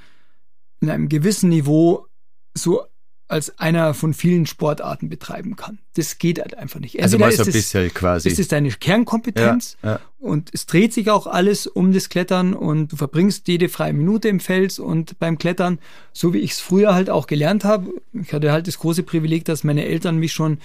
[0.81, 2.05] in einem gewissen Niveau
[2.53, 2.83] so
[3.27, 5.77] als einer von vielen Sportarten betreiben kann.
[5.93, 6.99] Das geht halt einfach nicht.
[6.99, 8.29] Also Entweder also mal so ein bisschen quasi.
[8.29, 9.99] Ist deine Kernkompetenz ja, ja.
[10.17, 14.29] und es dreht sich auch alles um das Klettern und du verbringst jede freie Minute
[14.29, 15.77] im Fels und beim Klettern,
[16.11, 17.93] so wie ich es früher halt auch gelernt habe.
[18.13, 20.57] Ich hatte halt das große Privileg, dass meine Eltern mich schon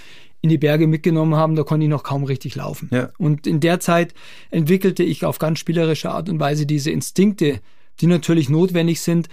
[0.45, 2.91] in die Berge mitgenommen haben, da konnte ich noch kaum richtig laufen.
[2.93, 3.09] Ja.
[3.17, 4.13] Und in der Zeit
[4.51, 7.63] entwickelte ich auf ganz spielerische Art und Weise diese Instinkte,
[8.01, 9.31] die natürlich notwendig sind,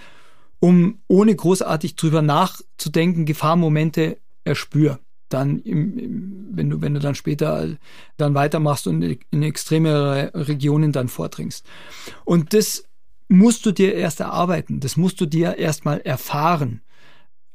[0.58, 5.00] um ohne großartig drüber nachzudenken, Gefahrmomente erspür.
[5.28, 7.76] Dann, im, im, wenn du, wenn du dann später
[8.16, 11.66] dann weitermachst und in extremere Regionen dann vordringst.
[12.24, 12.84] Und das
[13.28, 14.80] musst du dir erst erarbeiten.
[14.80, 16.80] Das musst du dir erstmal erfahren.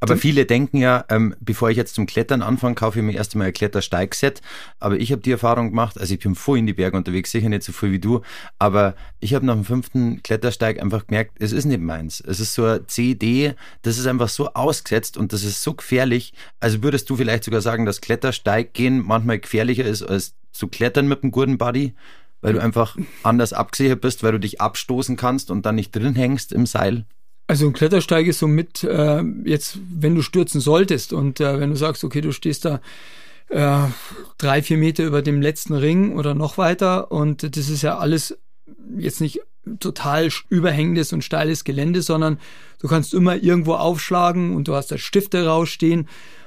[0.00, 3.34] Aber viele denken ja, ähm, bevor ich jetzt zum Klettern anfange, kaufe ich mir erst
[3.34, 4.40] einmal ein Klettersteigset.
[4.78, 7.48] Aber ich habe die Erfahrung gemacht, also ich bin voll in die Berge unterwegs, sicher
[7.48, 8.20] nicht so viel wie du,
[8.58, 12.20] aber ich habe nach dem fünften Klettersteig einfach gemerkt, es ist nicht meins.
[12.20, 16.32] Es ist so ein CD, das ist einfach so ausgesetzt und das ist so gefährlich.
[16.60, 21.22] Also würdest du vielleicht sogar sagen, dass Klettersteiggehen manchmal gefährlicher ist als zu klettern mit
[21.22, 21.94] einem guten Buddy?
[22.40, 26.14] Weil du einfach anders abgesichert bist, weil du dich abstoßen kannst und dann nicht drin
[26.14, 27.04] hängst im Seil?
[27.48, 31.76] Also ein Klettersteig ist somit äh, jetzt, wenn du stürzen solltest und äh, wenn du
[31.76, 32.80] sagst, okay, du stehst da
[33.48, 33.88] äh,
[34.36, 38.36] drei, vier Meter über dem letzten Ring oder noch weiter und das ist ja alles
[38.98, 39.40] jetzt nicht
[39.80, 42.38] total überhängendes und steiles Gelände, sondern
[42.80, 46.06] du kannst immer irgendwo aufschlagen und du hast da Stifte rausstehen.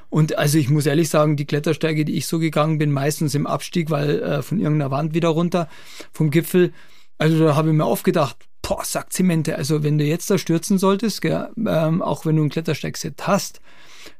[0.09, 3.47] Und also ich muss ehrlich sagen, die Klettersteige, die ich so gegangen bin, meistens im
[3.47, 5.67] Abstieg, weil äh, von irgendeiner Wand wieder runter
[6.11, 6.73] vom Gipfel.
[7.17, 9.55] Also da habe ich mir oft gedacht, boah, Sackzemente.
[9.55, 13.61] Also wenn du jetzt da stürzen solltest, gell, ähm, auch wenn du ein Klettersteigset hast,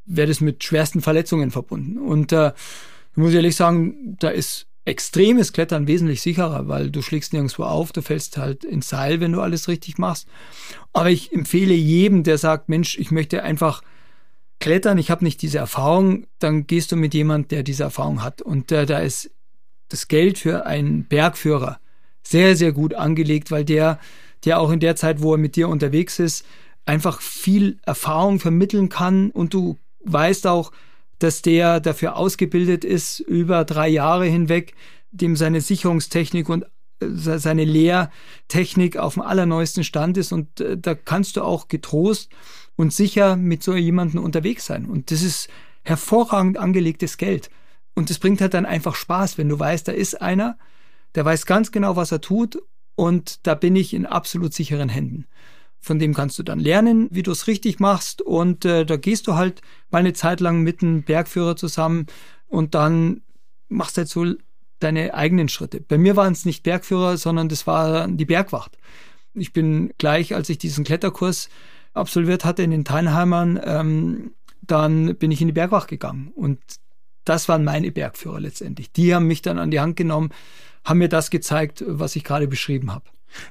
[0.05, 1.97] wäre das mit schwersten Verletzungen verbunden.
[1.97, 2.53] Und äh,
[3.11, 7.91] ich muss ehrlich sagen, da ist extremes Klettern wesentlich sicherer, weil du schlägst nirgendwo auf,
[7.91, 10.27] du fällst halt ins Seil, wenn du alles richtig machst.
[10.91, 13.83] Aber ich empfehle jedem, der sagt, Mensch, ich möchte einfach
[14.59, 18.41] klettern, ich habe nicht diese Erfahrung, dann gehst du mit jemand, der diese Erfahrung hat.
[18.41, 19.31] Und äh, da ist
[19.89, 21.79] das Geld für einen Bergführer
[22.23, 23.99] sehr, sehr gut angelegt, weil der
[24.45, 26.45] der auch in der Zeit, wo er mit dir unterwegs ist,
[26.85, 30.71] einfach viel Erfahrung vermitteln kann und du weißt auch,
[31.19, 34.73] dass der dafür ausgebildet ist, über drei Jahre hinweg,
[35.11, 36.65] dem seine Sicherungstechnik und
[36.99, 42.31] äh, seine Lehrtechnik auf dem allerneuesten Stand ist und äh, da kannst du auch getrost
[42.75, 44.85] und sicher mit so jemandem unterwegs sein.
[44.85, 45.49] Und das ist
[45.83, 47.49] hervorragend angelegtes Geld.
[47.93, 50.57] Und das bringt halt dann einfach Spaß, wenn du weißt, da ist einer,
[51.13, 52.61] der weiß ganz genau, was er tut
[52.95, 55.25] und da bin ich in absolut sicheren Händen.
[55.79, 59.27] Von dem kannst du dann lernen, wie du es richtig machst und äh, da gehst
[59.27, 62.05] du halt mal eine Zeit lang mit einem Bergführer zusammen
[62.47, 63.21] und dann
[63.67, 64.25] machst du halt so
[64.79, 65.81] deine eigenen Schritte.
[65.81, 68.77] Bei mir waren es nicht Bergführer, sondern das war die Bergwacht.
[69.33, 71.49] Ich bin gleich, als ich diesen Kletterkurs
[71.93, 74.31] absolviert hatte in den Teinheimern, ähm,
[74.61, 76.59] dann bin ich in die Bergwacht gegangen und
[77.25, 78.91] das waren meine Bergführer letztendlich.
[78.91, 80.31] Die haben mich dann an die Hand genommen,
[80.83, 83.05] haben mir das gezeigt, was ich gerade beschrieben habe.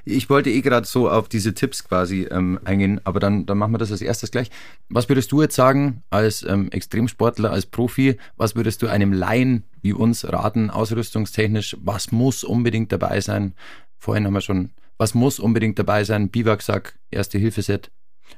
[0.05, 3.73] Ich wollte eh gerade so auf diese Tipps quasi ähm, eingehen, aber dann, dann machen
[3.73, 4.49] wir das als erstes gleich.
[4.89, 9.63] Was würdest du jetzt sagen als ähm, Extremsportler, als Profi, was würdest du einem Laien
[9.81, 13.53] wie uns raten, ausrüstungstechnisch, was muss unbedingt dabei sein?
[13.97, 16.29] Vorhin haben wir schon, was muss unbedingt dabei sein?
[16.29, 17.91] Biwaksack, Erste-Hilfe-Set?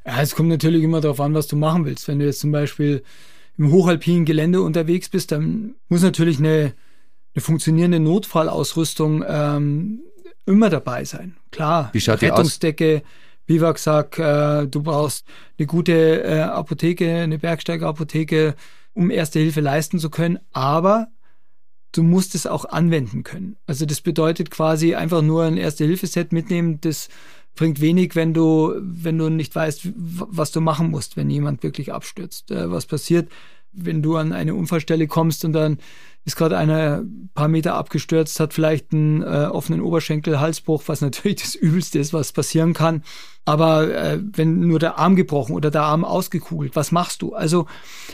[0.05, 2.07] Ja, es kommt natürlich immer darauf an, was du machen willst.
[2.07, 3.03] Wenn du jetzt zum Beispiel
[3.57, 6.73] im hochalpinen Gelände unterwegs bist, dann muss natürlich eine
[7.35, 10.01] eine funktionierende Notfallausrüstung ähm,
[10.45, 11.35] immer dabei sein.
[11.51, 13.03] Klar, Wie schaut Rettungsdecke,
[13.45, 15.25] Biwaksack, äh, du brauchst
[15.57, 18.55] eine gute äh, Apotheke, eine Bergsteigerapotheke,
[18.93, 21.07] um Erste Hilfe leisten zu können, aber
[21.91, 23.57] du musst es auch anwenden können.
[23.65, 27.09] Also das bedeutet quasi einfach nur ein Erste-Hilfe-Set mitnehmen, das
[27.55, 31.93] bringt wenig, wenn du, wenn du nicht weißt, was du machen musst, wenn jemand wirklich
[31.93, 32.51] abstürzt.
[32.51, 33.29] Äh, was passiert,
[33.73, 35.79] wenn du an eine Unfallstelle kommst und dann
[36.25, 41.01] ist gerade einer ein paar Meter abgestürzt, hat vielleicht einen äh, offenen Oberschenkel, Halsbruch, was
[41.01, 43.03] natürlich das Übelste ist, was passieren kann.
[43.45, 47.33] Aber äh, wenn nur der Arm gebrochen oder der Arm ausgekugelt, was machst du?
[47.33, 47.67] Also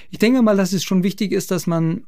[0.09, 2.05] ich denke mal, dass es schon wichtig ist, dass man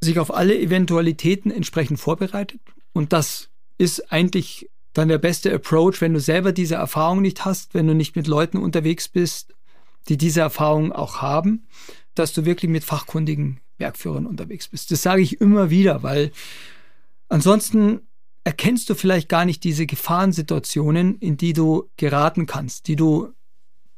[0.00, 2.60] sich auf alle Eventualitäten entsprechend vorbereitet.
[2.92, 7.74] Und das ist eigentlich dann der beste Approach, wenn du selber diese Erfahrung nicht hast,
[7.74, 9.54] wenn du nicht mit Leuten unterwegs bist,
[10.08, 11.66] die diese Erfahrung auch haben,
[12.18, 14.90] dass du wirklich mit fachkundigen Bergführern unterwegs bist.
[14.90, 16.32] Das sage ich immer wieder, weil
[17.28, 18.00] ansonsten
[18.44, 23.32] erkennst du vielleicht gar nicht diese Gefahrensituationen, in die du geraten kannst, die du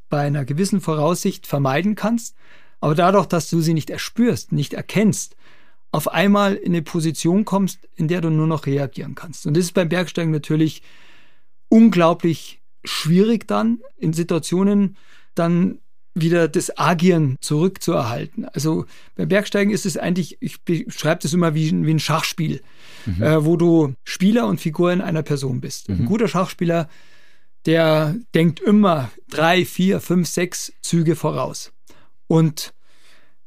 [0.08, 2.34] bei einer gewissen Voraussicht vermeiden kannst,
[2.80, 5.36] aber dadurch, dass du sie nicht erspürst, nicht erkennst,
[5.92, 9.46] auf einmal in eine Position kommst, in der du nur noch reagieren kannst.
[9.46, 10.82] Und das ist beim Bergsteigen natürlich
[11.68, 14.96] unglaublich schwierig dann in Situationen
[15.34, 15.78] dann
[16.14, 18.44] wieder das Agieren zurückzuerhalten.
[18.46, 22.62] Also beim Bergsteigen ist es eigentlich, ich beschreibe das immer wie, wie ein Schachspiel,
[23.06, 23.22] mhm.
[23.22, 25.88] äh, wo du Spieler und Figur in einer Person bist.
[25.88, 26.00] Mhm.
[26.00, 26.88] Ein guter Schachspieler,
[27.66, 31.72] der denkt immer drei, vier, fünf, sechs Züge voraus.
[32.26, 32.74] Und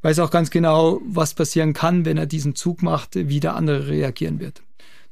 [0.02, 3.88] weiß auch ganz genau, was passieren kann, wenn er diesen Zug macht, wie der andere
[3.88, 4.63] reagieren wird.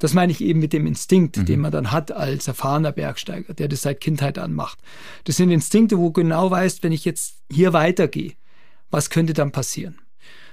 [0.01, 1.45] Das meine ich eben mit dem Instinkt, mhm.
[1.45, 4.79] den man dann hat als erfahrener Bergsteiger, der das seit Kindheit an macht.
[5.25, 8.33] Das sind Instinkte, wo du genau weißt, wenn ich jetzt hier weitergehe,
[8.89, 9.99] was könnte dann passieren?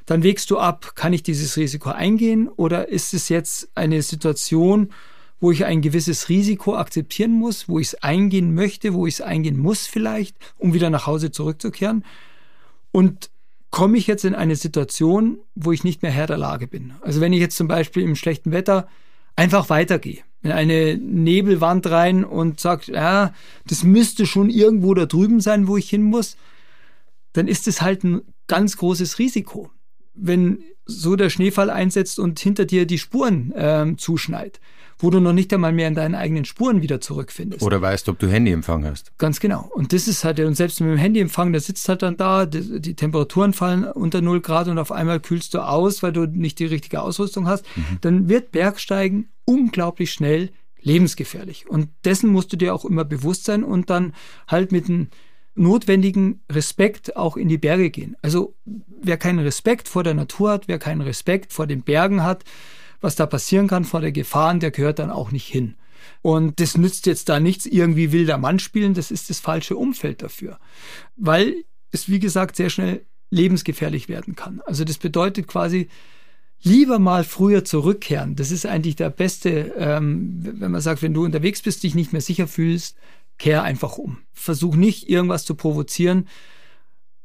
[0.05, 4.91] Dann wägst du ab, kann ich dieses Risiko eingehen oder ist es jetzt eine Situation,
[5.41, 9.21] wo ich ein gewisses Risiko akzeptieren muss, wo ich es eingehen möchte, wo ich es
[9.23, 12.05] eingehen muss vielleicht, um wieder nach Hause zurückzukehren?
[12.93, 13.31] Und
[13.71, 16.93] komme ich jetzt in eine Situation, wo ich nicht mehr Herr der Lage bin.
[17.01, 18.89] Also wenn ich jetzt zum Beispiel im schlechten Wetter
[19.39, 23.33] einfach weitergehe, in eine Nebelwand rein und sage, ja,
[23.67, 26.37] das müsste schon irgendwo da drüben sein, wo ich hin muss,
[27.35, 29.71] dann ist es halt ein ganz großes Risiko.
[30.13, 34.59] Wenn so der Schneefall einsetzt und hinter dir die Spuren äh, zuschneit,
[34.99, 37.63] wo du noch nicht einmal mehr in deinen eigenen Spuren wieder zurückfindest.
[37.63, 39.17] Oder weißt, ob du Handyempfang hast.
[39.19, 39.71] Ganz genau.
[39.73, 42.81] Und das ist halt, und selbst mit dem Handyempfang, der sitzt halt dann da, die,
[42.81, 46.59] die Temperaturen fallen unter 0 Grad und auf einmal kühlst du aus, weil du nicht
[46.59, 47.99] die richtige Ausrüstung hast, mhm.
[48.01, 51.69] dann wird Bergsteigen unglaublich schnell lebensgefährlich.
[51.69, 54.15] Und dessen musst du dir auch immer bewusst sein und dann
[54.47, 55.09] halt mit einem
[55.59, 58.17] notwendigen Respekt auch in die Berge gehen.
[58.23, 62.45] Also wer keinen Respekt vor der Natur hat, wer keinen Respekt vor den Bergen hat,
[63.01, 65.75] was da passieren kann vor der Gefahren, der gehört dann auch nicht hin.
[66.23, 70.23] Und das nützt jetzt da nichts irgendwie wilder Mann spielen, das ist das falsche Umfeld
[70.23, 70.59] dafür.
[71.17, 74.61] Weil es, wie gesagt, sehr schnell lebensgefährlich werden kann.
[74.65, 75.89] Also das bedeutet quasi,
[76.63, 78.35] lieber mal früher zurückkehren.
[78.37, 82.13] Das ist eigentlich der beste, ähm, wenn man sagt, wenn du unterwegs bist, dich nicht
[82.13, 82.97] mehr sicher fühlst,
[83.39, 84.19] kehr einfach um.
[84.33, 86.29] Versuch nicht irgendwas zu provozieren,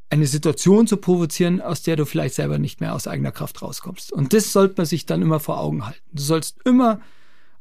[0.10, 4.12] eine Situation zu provozieren, aus der du vielleicht selber nicht mehr aus eigener Kraft rauskommst.
[4.14, 6.02] Und das sollte man sich dann immer vor Augen halten.
[6.12, 7.02] Du sollst immer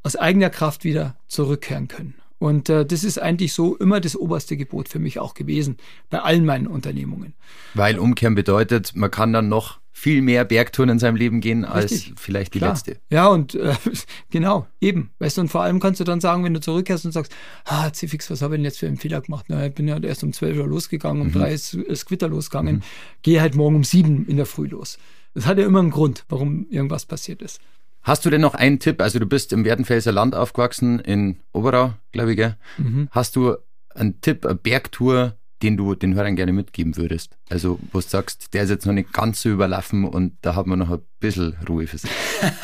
[0.02, 2.14] aus eigener Kraft wieder zurückkehren können.
[2.38, 5.76] Und äh, das ist eigentlich so immer das oberste Gebot für mich auch gewesen,
[6.10, 7.34] bei allen meinen Unternehmungen.
[7.72, 11.92] Weil umkehren bedeutet, man kann dann noch viel mehr Bergtouren in seinem Leben gehen als
[11.92, 12.14] Richtig.
[12.16, 12.72] vielleicht die Klar.
[12.72, 12.96] letzte.
[13.08, 13.72] Ja, und äh,
[14.30, 15.10] genau, eben.
[15.20, 17.32] Weißt du, und vor allem kannst du dann sagen, wenn du zurückkehrst und sagst,
[17.66, 19.44] ah, Zifix, was habe ich denn jetzt für einen Fehler gemacht?
[19.46, 21.32] Na, ich bin ja erst um 12 Uhr losgegangen, um mhm.
[21.34, 22.82] drei ist das Quitter losgegangen, mhm.
[23.22, 24.98] gehe halt morgen um sieben in der Früh los.
[25.34, 27.60] Das hat ja immer einen Grund, warum irgendwas passiert ist.
[28.02, 29.00] Hast du denn noch einen Tipp?
[29.00, 32.56] Also du bist im Werdenfelser Land aufgewachsen, in Oberau, glaube ich, gell?
[32.76, 33.06] Mhm.
[33.12, 33.54] Hast du
[33.94, 37.36] einen Tipp, eine Bergtour, den du den Hörern gerne mitgeben würdest?
[37.48, 40.66] Also, wo du sagst, der ist jetzt noch nicht ganz so überlaufen und da hat
[40.66, 42.10] man noch ein bisschen Ruhe für sich.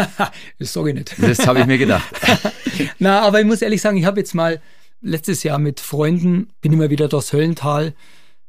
[0.58, 1.14] das sage ich nicht.
[1.20, 2.08] Das habe ich mir gedacht.
[2.98, 4.60] Na, aber ich muss ehrlich sagen, ich habe jetzt mal
[5.00, 7.94] letztes Jahr mit Freunden, bin immer wieder durchs Höllental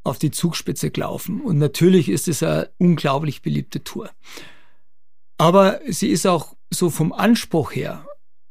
[0.04, 1.42] auf die Zugspitze gelaufen.
[1.42, 4.10] Und natürlich ist es eine unglaublich beliebte Tour.
[5.38, 8.06] Aber sie ist auch so vom Anspruch her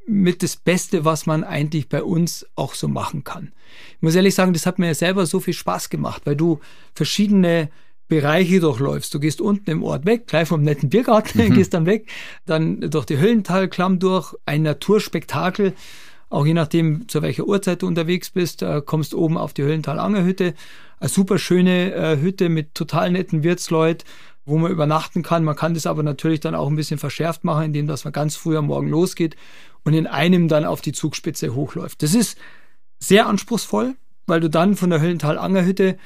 [0.08, 3.52] mit das Beste, was man eigentlich bei uns auch so machen kann.
[3.96, 6.60] Ich muss ehrlich sagen, das hat mir ja selber so viel Spaß gemacht, weil du
[6.94, 7.68] verschiedene
[8.08, 9.12] Bereiche durchläufst.
[9.12, 11.54] Du gehst unten im Ort weg, gleich vom netten Biergarten, mhm.
[11.54, 12.08] gehst dann weg,
[12.46, 15.74] dann durch die Höllentalklamm durch, ein Naturspektakel.
[16.30, 20.54] Auch je nachdem, zu welcher Uhrzeit du unterwegs bist, äh, kommst oben auf die Höllental-Angerhütte.
[21.00, 24.04] Eine super schöne äh, Hütte mit total netten Wirtsleuten
[24.48, 25.44] wo man übernachten kann.
[25.44, 28.34] Man kann das aber natürlich dann auch ein bisschen verschärft machen, indem dass man ganz
[28.34, 29.36] früh am Morgen losgeht
[29.84, 32.02] und in einem dann auf die Zugspitze hochläuft.
[32.02, 32.38] Das ist
[32.98, 35.96] sehr anspruchsvoll, weil du dann von der Höllental-Angerhütte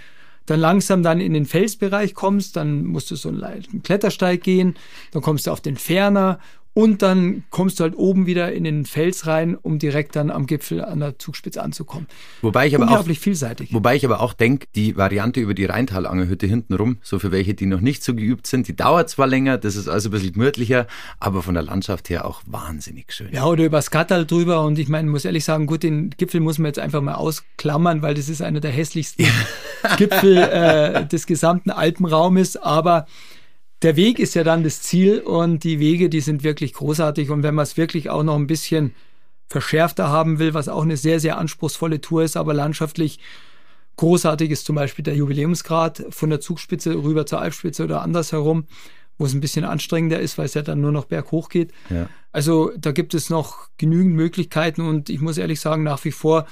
[0.47, 4.75] dann langsam dann in den Felsbereich kommst, dann musst du so einen Klettersteig gehen,
[5.13, 6.41] dann kommst du auf den Ferner
[6.75, 10.47] und dann kommst du halt oben wieder in den Fels rein, um direkt dann am
[10.47, 12.07] Gipfel an der Zugspitze anzukommen.
[12.41, 13.75] Wobei ich aber Unglaublich auch, vielseitig.
[13.75, 17.67] Wobei ich aber auch denke, die Variante über die Rheintalangerhütte hintenrum, so für welche, die
[17.67, 20.87] noch nicht so geübt sind, die dauert zwar länger, das ist also ein bisschen gemütlicher,
[21.21, 23.29] aber von der Landschaft her auch wahnsinnig schön.
[23.33, 26.59] Ja, oder über Skattal drüber und ich meine, muss ehrlich sagen, gut, den Gipfel muss
[26.59, 29.27] man jetzt einfach mal ausklammern, weil das ist einer der hässlichsten
[29.99, 33.07] Gipfel äh, des gesamten Alpenraumes, aber
[33.83, 37.31] der Weg ist ja dann das Ziel und die Wege, die sind wirklich großartig.
[37.31, 38.95] Und wenn man es wirklich auch noch ein bisschen
[39.49, 43.19] verschärfter haben will, was auch eine sehr, sehr anspruchsvolle Tour ist, aber landschaftlich
[43.97, 48.67] großartig ist zum Beispiel der Jubiläumsgrad von der Zugspitze rüber zur Alpspitze oder andersherum,
[49.19, 51.73] wo es ein bisschen anstrengender ist, weil es ja dann nur noch berghoch geht.
[51.91, 52.09] Ja.
[52.31, 56.47] Also da gibt es noch genügend Möglichkeiten und ich muss ehrlich sagen, nach wie vor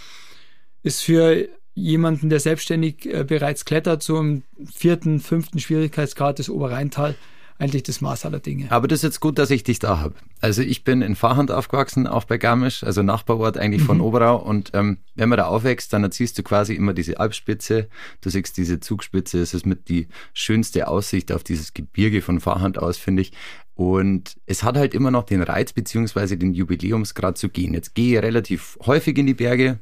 [0.82, 1.48] ist für
[1.80, 7.14] jemanden, der selbstständig äh, bereits klettert, zum vierten, fünften Schwierigkeitsgrad des Oberrheintal
[7.60, 8.70] eigentlich das Maß aller Dinge.
[8.70, 10.14] Aber das ist jetzt gut, dass ich dich da habe.
[10.40, 14.04] Also ich bin in Fahrhand aufgewachsen, auch bei Garmisch, also Nachbarort eigentlich von mhm.
[14.04, 14.36] Oberau.
[14.36, 17.88] Und ähm, wenn man da aufwächst, dann erziehst du quasi immer diese Alpspitze.
[18.22, 19.40] Du siehst diese Zugspitze.
[19.40, 23.32] Es ist mit die schönste Aussicht auf dieses Gebirge von Fahrhand aus, finde ich.
[23.74, 27.74] Und es hat halt immer noch den Reiz, beziehungsweise den Jubiläumsgrad zu gehen.
[27.74, 29.78] Jetzt gehe ich relativ häufig in die Berge,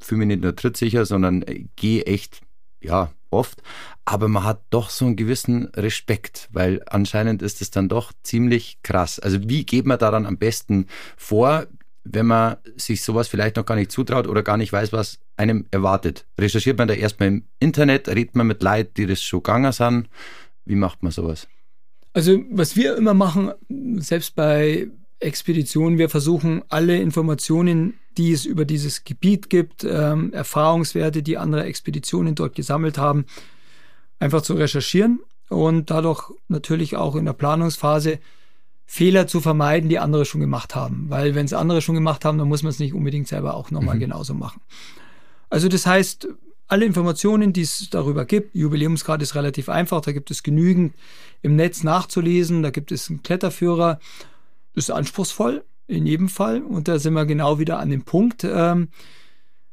[0.00, 1.44] fühle mich nicht nur trittsicher, sondern
[1.76, 2.40] gehe echt,
[2.80, 3.62] ja, oft.
[4.04, 8.78] Aber man hat doch so einen gewissen Respekt, weil anscheinend ist es dann doch ziemlich
[8.82, 9.18] krass.
[9.18, 10.86] Also wie geht man da dann am besten
[11.16, 11.66] vor,
[12.04, 15.66] wenn man sich sowas vielleicht noch gar nicht zutraut oder gar nicht weiß, was einem
[15.70, 16.26] erwartet?
[16.38, 20.08] Recherchiert man da erstmal im Internet, redet man mit Leuten, die das schon gegangen sind?
[20.64, 21.48] Wie macht man sowas?
[22.12, 23.52] Also was wir immer machen,
[23.98, 24.88] selbst bei
[25.26, 31.64] Expeditionen, wir versuchen alle Informationen, die es über dieses Gebiet gibt, ähm, Erfahrungswerte, die andere
[31.64, 33.26] Expeditionen dort gesammelt haben,
[34.18, 38.18] einfach zu recherchieren und dadurch natürlich auch in der Planungsphase
[38.86, 41.06] Fehler zu vermeiden, die andere schon gemacht haben.
[41.08, 43.72] Weil wenn es andere schon gemacht haben, dann muss man es nicht unbedingt selber auch
[43.72, 44.00] nochmal mhm.
[44.00, 44.60] genauso machen.
[45.50, 46.28] Also das heißt,
[46.68, 50.94] alle Informationen, die es darüber gibt, Jubiläumsgrad ist relativ einfach, da gibt es genügend
[51.42, 54.00] im Netz nachzulesen, da gibt es einen Kletterführer,
[54.76, 58.88] ist anspruchsvoll in jedem Fall und da sind wir genau wieder an dem Punkt, ähm,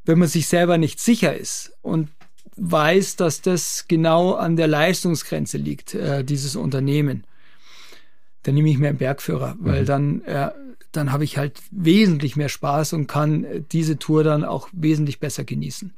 [0.04, 2.08] wenn man sich selber nicht sicher ist und
[2.56, 7.24] weiß, dass das genau an der Leistungsgrenze liegt, äh, dieses Unternehmen,
[8.42, 9.86] dann nehme ich mir einen Bergführer, weil mhm.
[9.86, 10.50] dann, äh,
[10.92, 15.44] dann habe ich halt wesentlich mehr Spaß und kann diese Tour dann auch wesentlich besser
[15.44, 15.92] genießen.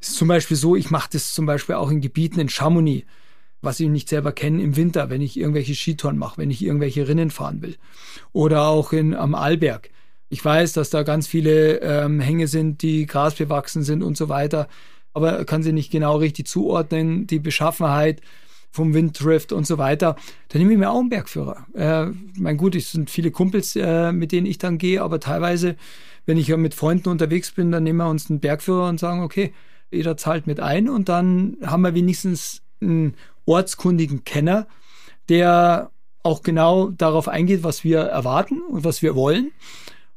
[0.00, 3.06] Es ist zum Beispiel so, ich mache das zum Beispiel auch in Gebieten in Chamonix,
[3.62, 7.08] was ich nicht selber kenne im Winter, wenn ich irgendwelche Skitouren mache, wenn ich irgendwelche
[7.08, 7.76] Rinnen fahren will.
[8.32, 9.90] Oder auch in, am Arlberg.
[10.28, 14.68] Ich weiß, dass da ganz viele ähm, Hänge sind, die grasbewachsen sind und so weiter
[15.14, 18.20] aber kann sie nicht genau richtig zuordnen, die Beschaffenheit
[18.70, 20.16] vom Winddrift und so weiter,
[20.48, 21.66] dann nehme ich mir auch einen Bergführer.
[21.74, 22.06] Äh,
[22.38, 25.76] mein gut, es sind viele Kumpels, äh, mit denen ich dann gehe, aber teilweise,
[26.24, 29.22] wenn ich ja mit Freunden unterwegs bin, dann nehmen wir uns einen Bergführer und sagen,
[29.22, 29.52] okay,
[29.90, 33.14] jeder zahlt mit ein und dann haben wir wenigstens einen
[33.46, 34.66] ortskundigen Kenner,
[35.28, 35.90] der
[36.22, 39.50] auch genau darauf eingeht, was wir erwarten und was wir wollen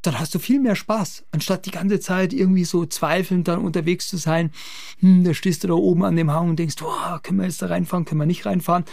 [0.05, 4.07] dann hast du viel mehr Spaß, anstatt die ganze Zeit irgendwie so zweifelnd dann unterwegs
[4.07, 4.51] zu sein.
[4.99, 7.61] Hm, da stehst du da oben an dem Hang und denkst, oh, können wir jetzt
[7.61, 8.85] da reinfahren, können wir nicht reinfahren.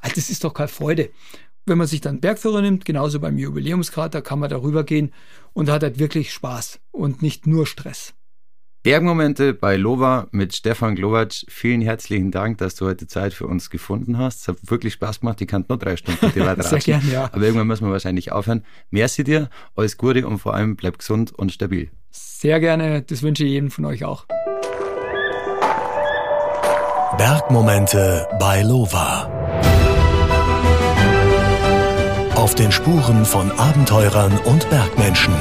[0.00, 1.10] Also das ist doch keine Freude.
[1.66, 5.12] Wenn man sich dann Bergführer nimmt, genauso beim Jubiläumsgrad, da kann man darüber gehen
[5.52, 8.14] und hat halt wirklich Spaß und nicht nur Stress.
[8.82, 11.44] Bergmomente bei Lova mit Stefan Glowacz.
[11.48, 14.40] Vielen herzlichen Dank, dass du heute Zeit für uns gefunden hast.
[14.40, 15.38] Es hat wirklich Spaß gemacht.
[15.42, 17.24] Ich kann nur drei Stunden mit dir weiter Sehr gerne, ja.
[17.24, 18.64] Aber irgendwann müssen wir wahrscheinlich aufhören.
[18.90, 21.90] Merci dir, alles Gute und vor allem bleib gesund und stabil.
[22.10, 23.02] Sehr gerne.
[23.02, 24.24] Das wünsche ich jedem von euch auch.
[27.18, 29.30] Bergmomente bei Lova.
[32.34, 35.34] Auf den Spuren von Abenteurern und Bergmenschen.